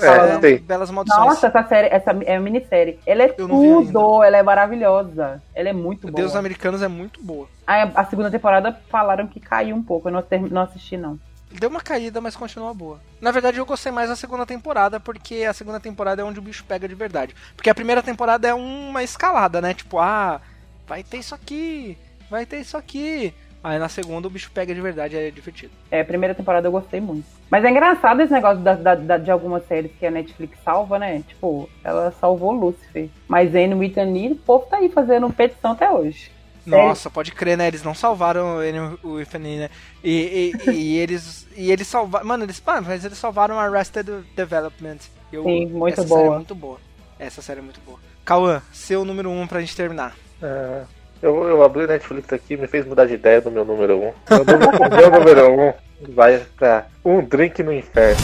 [0.04, 0.08] é.
[0.08, 0.58] É, né?
[0.60, 1.26] Belas Maldições.
[1.26, 3.00] Nossa, essa série, essa é minissérie.
[3.06, 5.42] Ela é tudo, ela é maravilhosa.
[5.54, 6.16] Ela é muito o boa.
[6.16, 7.48] Deus dos Americanos é muito boa.
[7.68, 11.20] A, a segunda temporada falaram que caiu um pouco, eu não, ter- não assisti, não.
[11.52, 13.00] Deu uma caída, mas continua boa.
[13.20, 16.44] Na verdade, eu gostei mais da segunda temporada, porque a segunda temporada é onde o
[16.44, 17.36] bicho pega de verdade.
[17.56, 19.74] Porque a primeira temporada é uma escalada, né?
[19.74, 20.40] Tipo, ah,
[20.88, 21.98] vai ter isso aqui,
[22.30, 23.34] vai ter isso aqui.
[23.62, 25.74] Aí na segunda o bicho pega de verdade, é divertido.
[25.92, 27.26] É, a primeira temporada eu gostei muito.
[27.50, 30.98] Mas é engraçado esse negócio da, da- da- de algumas séries que a Netflix salva,
[30.98, 31.24] né?
[31.28, 33.10] Tipo, ela salvou Lucifer.
[33.28, 36.32] Mas Anne Annie, o povo tá aí fazendo petição até hoje.
[36.78, 37.68] Nossa, pode crer, né?
[37.68, 39.70] Eles não salvaram ele, o Ifany, né?
[40.04, 41.48] E, e- e eles.
[41.56, 42.26] E eles salvaram.
[42.26, 42.62] Mano, eles.
[42.66, 44.98] Mano, mas eles salvaram Arrested Development.
[45.32, 46.34] Eu- Sim, muito essa Série boa.
[46.34, 46.78] é muito boa.
[47.20, 48.00] Essa série é muito boa.
[48.26, 50.16] Cauã, seu número 1 um pra gente terminar.
[50.42, 50.84] É,
[51.22, 54.08] eu, eu abri o Netflix aqui me fez mudar de ideia do meu número 1.
[54.08, 54.14] Um.
[54.30, 55.74] Meu, número- o meu número 1 um
[56.14, 58.22] vai pra Um Drink no Inferno.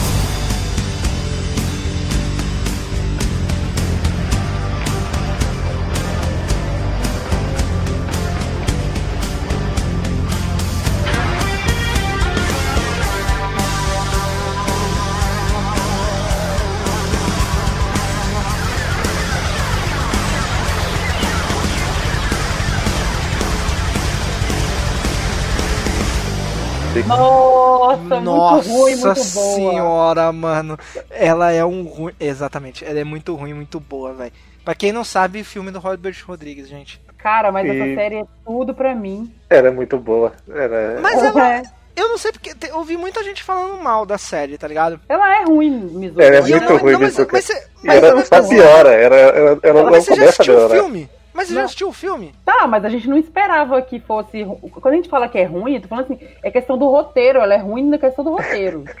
[27.06, 29.54] Nossa, Nossa muito ruim, muito boa.
[29.54, 30.78] senhora, mano.
[31.10, 32.12] Ela é um ruim.
[32.18, 34.32] Exatamente, ela é muito ruim, muito boa, velho.
[34.64, 37.00] Pra quem não sabe, filme do Robert Rodrigues, gente.
[37.18, 39.32] Cara, mas essa E- série é tudo pra mim.
[39.48, 40.32] Era muito boa.
[40.48, 40.98] Era...
[41.00, 41.54] Mas ela.
[41.56, 41.62] É.
[41.94, 42.54] Eu não sei porque.
[42.54, 45.00] te- Eu ouvi muita gente falando mal da série, tá ligado?
[45.08, 46.20] Ela é ruim, Mizu.
[46.20, 47.30] Ela é muito não- ruim, não, mas, Mizuka.
[47.32, 48.92] mas, você- mas, era mas- só piora.
[48.92, 50.74] Era, ela, ela não mas você já começa a assistiu o melhorar.
[50.82, 51.10] filme?
[51.36, 51.64] Mas você já Não.
[51.66, 52.34] assistiu o filme?
[52.44, 54.42] Tá, mas a gente não esperava que fosse.
[54.72, 57.38] Quando a gente fala que é ruim, eu tô falando assim, é questão do roteiro,
[57.40, 58.84] ela é ruim na questão do roteiro.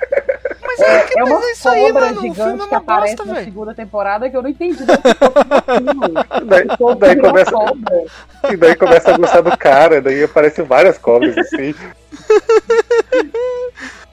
[0.68, 2.18] Mas é, que- É mas uma é isso aí, cobra mano.
[2.18, 3.44] O filme é gigante que uma aparece bosta, na velho.
[3.46, 4.80] segunda temporada que eu não entendi.
[4.84, 4.86] né?
[6.44, 8.04] Daí, Daí, daí começa, cobra.
[8.52, 11.72] e daí começa a gostar do cara, daí aparecem várias cobras assim.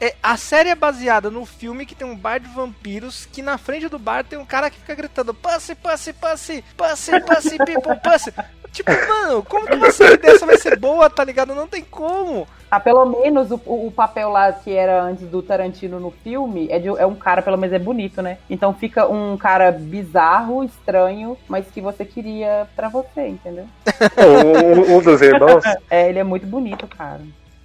[0.04, 3.58] É, a série é baseada no filme que tem um bar de vampiros que na
[3.58, 7.98] frente do bar tem um cara que fica gritando Pussy, Pussy, Pussy, Pussy, Pussy, people,
[8.04, 8.34] Pussy.
[8.74, 11.56] Tipo, mano, como que uma série dessa vai ser boa, tá ligado?
[11.56, 12.46] Não tem como.
[12.70, 16.80] Ah, pelo menos o, o papel lá que era antes do Tarantino no filme é,
[16.80, 18.40] de, é um cara, pelo menos é bonito, né?
[18.50, 23.68] Então fica um cara bizarro, estranho, mas que você queria pra você, entendeu?
[24.18, 27.22] Um, um dos irmãos, É, ele é muito bonito, cara.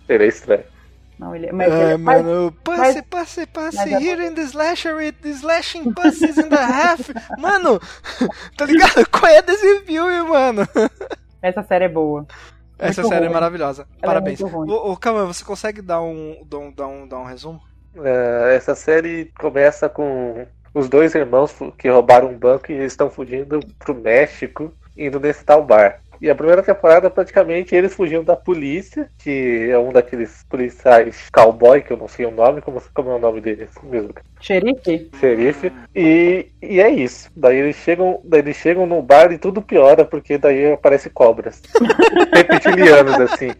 [0.08, 0.62] ele é estranho.
[1.18, 4.34] Não, ele, mas, É, ele- mas- mano, Pussy, mas- Pussy, Pussy, mas é- here in
[4.34, 7.00] the slasher with the slashing pussies in the half.
[7.38, 7.80] Mano,
[8.56, 9.04] tá ligado?
[9.10, 10.62] Qual é desse filme, mano?
[11.42, 12.26] essa série é boa.
[12.78, 13.34] Essa Muito série é ruim.
[13.34, 13.82] maravilhosa.
[13.82, 14.40] Ela é Parabéns.
[14.40, 14.70] ruim.
[14.70, 17.60] Ô, ô, Calma, você consegue dar um, dar um, dar um, dar um resumo?
[17.96, 23.10] É, essa série começa com os dois irmãos que roubaram um banco e eles estão
[23.10, 26.00] fugindo pro México, indo nesse tal bar.
[26.20, 31.80] E a primeira temporada, praticamente, eles fugindo da polícia, que é um daqueles policiais cowboy,
[31.80, 34.10] que eu não sei o nome, como, como é o nome deles mesmo?
[34.40, 35.08] Xerife?
[35.20, 35.72] Xerife.
[35.94, 37.30] E, e é isso.
[37.36, 41.62] Daí eles chegam, daí eles chegam no bar e tudo piora, porque daí aparece cobras.
[42.34, 43.52] Reptilianos, assim.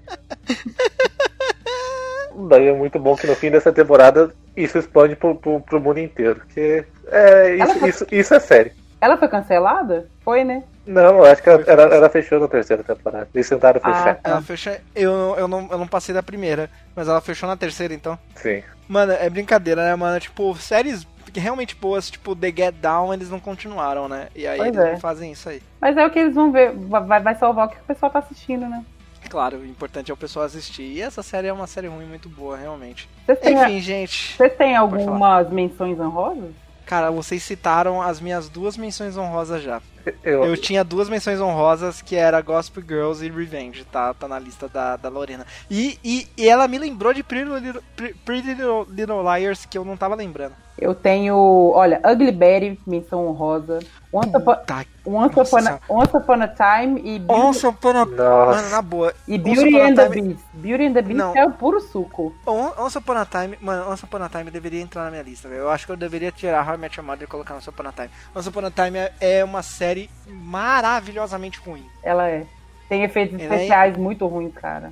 [2.49, 5.99] Daí é muito bom que no fim dessa temporada isso expande pro, pro, pro mundo
[5.99, 6.37] inteiro.
[6.37, 8.73] Porque é, isso, foi- isso, isso é sério.
[9.01, 10.09] Ela foi cancelada?
[10.29, 10.63] Foi, né?
[10.87, 13.27] Não, eu acho que ela, ela, ela fechou na terceira temporada.
[13.35, 14.15] Eles tentaram Ah, fechar.
[14.17, 14.31] tá.
[14.31, 14.77] Ela fechou.
[14.95, 18.19] Eu, eu, não, eu não passei da primeira, mas ela fechou na terceira, então.
[18.35, 18.63] Sim.
[18.87, 20.21] Mano, é brincadeira, né, mano?
[20.21, 24.29] Tipo, séries que realmente boas, tipo The Get Down, eles não continuaram, né?
[24.37, 24.93] E aí Pois eles é.
[24.93, 25.63] não fazem isso aí.
[25.81, 26.73] Mas é o que eles vão ver.
[26.75, 28.85] Vai, vai salvar o que o pessoal tá assistindo, né?
[29.31, 30.83] Claro, o importante é o pessoal assistir.
[30.83, 33.09] E essa série é uma série ruim muito boa, realmente.
[33.27, 34.37] Vocês Enfim, gente.
[34.37, 36.51] vocês têm algumas menções honrosas?
[36.85, 39.83] Cara, vocês citaram as minhas duas menções honrosas já.
[40.23, 44.13] Eu, Eu tinha duas menções honrosas que era Gospel Girls e Revenge, tá?
[44.15, 45.47] Tá na lista da, da Lorena.
[45.71, 47.83] E, e, e ela me lembrou de Pretty Little,
[48.25, 50.55] Pretty Little, Little Liars que eu não tava lembrando.
[50.81, 51.37] Eu tenho,
[51.75, 53.81] olha, Ugly Betty, menção honrosa.
[54.13, 54.87] Once Upon, Tá.
[55.05, 55.81] Once Upon, a.
[55.89, 58.07] Once Upon a Time e Beauty, Once Upon a...
[58.07, 59.13] Mano, na boa.
[59.27, 60.45] e Beauty Upon and the Time- Beast.
[60.55, 61.37] Beauty and the Beast Não.
[61.37, 62.33] é o puro suco.
[62.47, 65.49] On- Once Upon a Time, mano, Once Upon a Time deveria entrar na minha lista,
[65.49, 65.63] velho.
[65.63, 67.89] Eu acho que eu deveria tirar How I Met Your Mother e colocar Once Upon
[67.89, 68.11] a Time.
[68.37, 69.98] Once Upon a Time é, é uma série
[70.29, 71.85] maravilhosamente ruim.
[72.03, 72.45] Ela é.
[72.89, 74.91] Tem efeitos Ela é- especiais muito ruins, cara.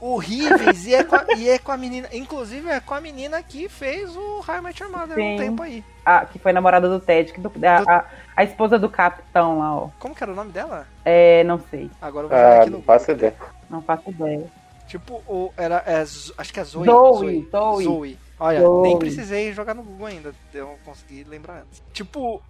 [0.00, 2.06] Horríveis, e, é com a, e é com a menina.
[2.12, 4.42] Inclusive, é com a menina que fez o
[4.78, 5.34] Your Mother há Sim.
[5.34, 5.82] um tempo aí.
[6.04, 8.04] A, que foi namorada do Ted, que do- a, a,
[8.36, 9.88] a esposa do capitão lá, ó.
[9.98, 10.86] Como que era o nome dela?
[11.02, 11.90] É, não sei.
[12.00, 12.76] Agora eu vou ah, aqui no.
[12.76, 13.34] não faço ideia.
[13.70, 14.46] Não faço ideia.
[14.86, 15.82] Tipo, o, era.
[15.86, 16.84] é acho que é Zoe.
[16.84, 17.48] Zoe,
[17.84, 18.18] Zoe.
[18.38, 18.82] Olha, Zoe.
[18.82, 20.34] nem precisei jogar no Google ainda.
[20.52, 21.82] Eu consegui lembrar antes.
[21.92, 22.42] Tipo,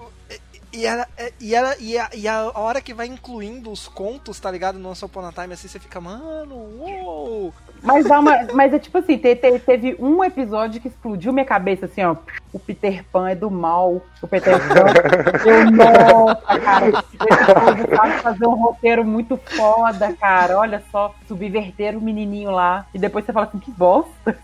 [0.72, 1.08] e- ela,
[1.40, 4.78] e ela e a, e a hora que vai incluindo os contos, tá ligado?
[4.78, 7.54] No Once Upon a Time, assim, você fica, mano, uou!
[7.82, 11.44] Mas, dá uma, mas é tipo assim, te- te- teve um episódio que explodiu minha
[11.44, 12.16] cabeça, assim, ó.
[12.52, 14.02] O Peter Pan é do mal.
[14.20, 15.48] O Peter Pan.
[15.48, 16.88] eu, nossa, cara.
[16.88, 20.58] Esse povo fazer um roteiro muito foda, cara.
[20.58, 22.86] Olha só, subverter o menininho lá.
[22.92, 24.38] E depois você fala assim, que bosta.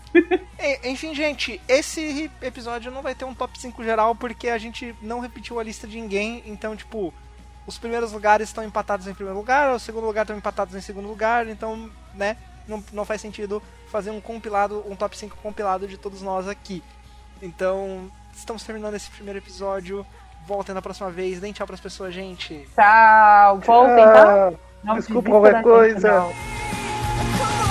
[0.83, 5.19] Enfim, gente, esse episódio não vai ter um top 5 geral porque a gente não
[5.19, 6.43] repetiu a lista de ninguém.
[6.45, 7.13] Então, tipo,
[7.67, 11.07] os primeiros lugares estão empatados em primeiro lugar, o segundo lugar estão empatados em segundo
[11.07, 11.47] lugar.
[11.47, 12.37] Então, né,
[12.67, 13.61] não, não faz sentido
[13.91, 16.83] fazer um compilado, um top 5 compilado de todos nós aqui.
[17.41, 20.05] Então, estamos terminando esse primeiro episódio.
[20.45, 22.67] Voltem na próxima vez, deem tchau pras pessoas, gente.
[22.73, 23.59] Tchau.
[23.59, 24.47] Voltem, tá?
[24.49, 24.53] Ah,
[24.83, 26.11] Não desculpa qualquer gente, coisa.
[26.19, 26.27] não.
[26.29, 27.66] Come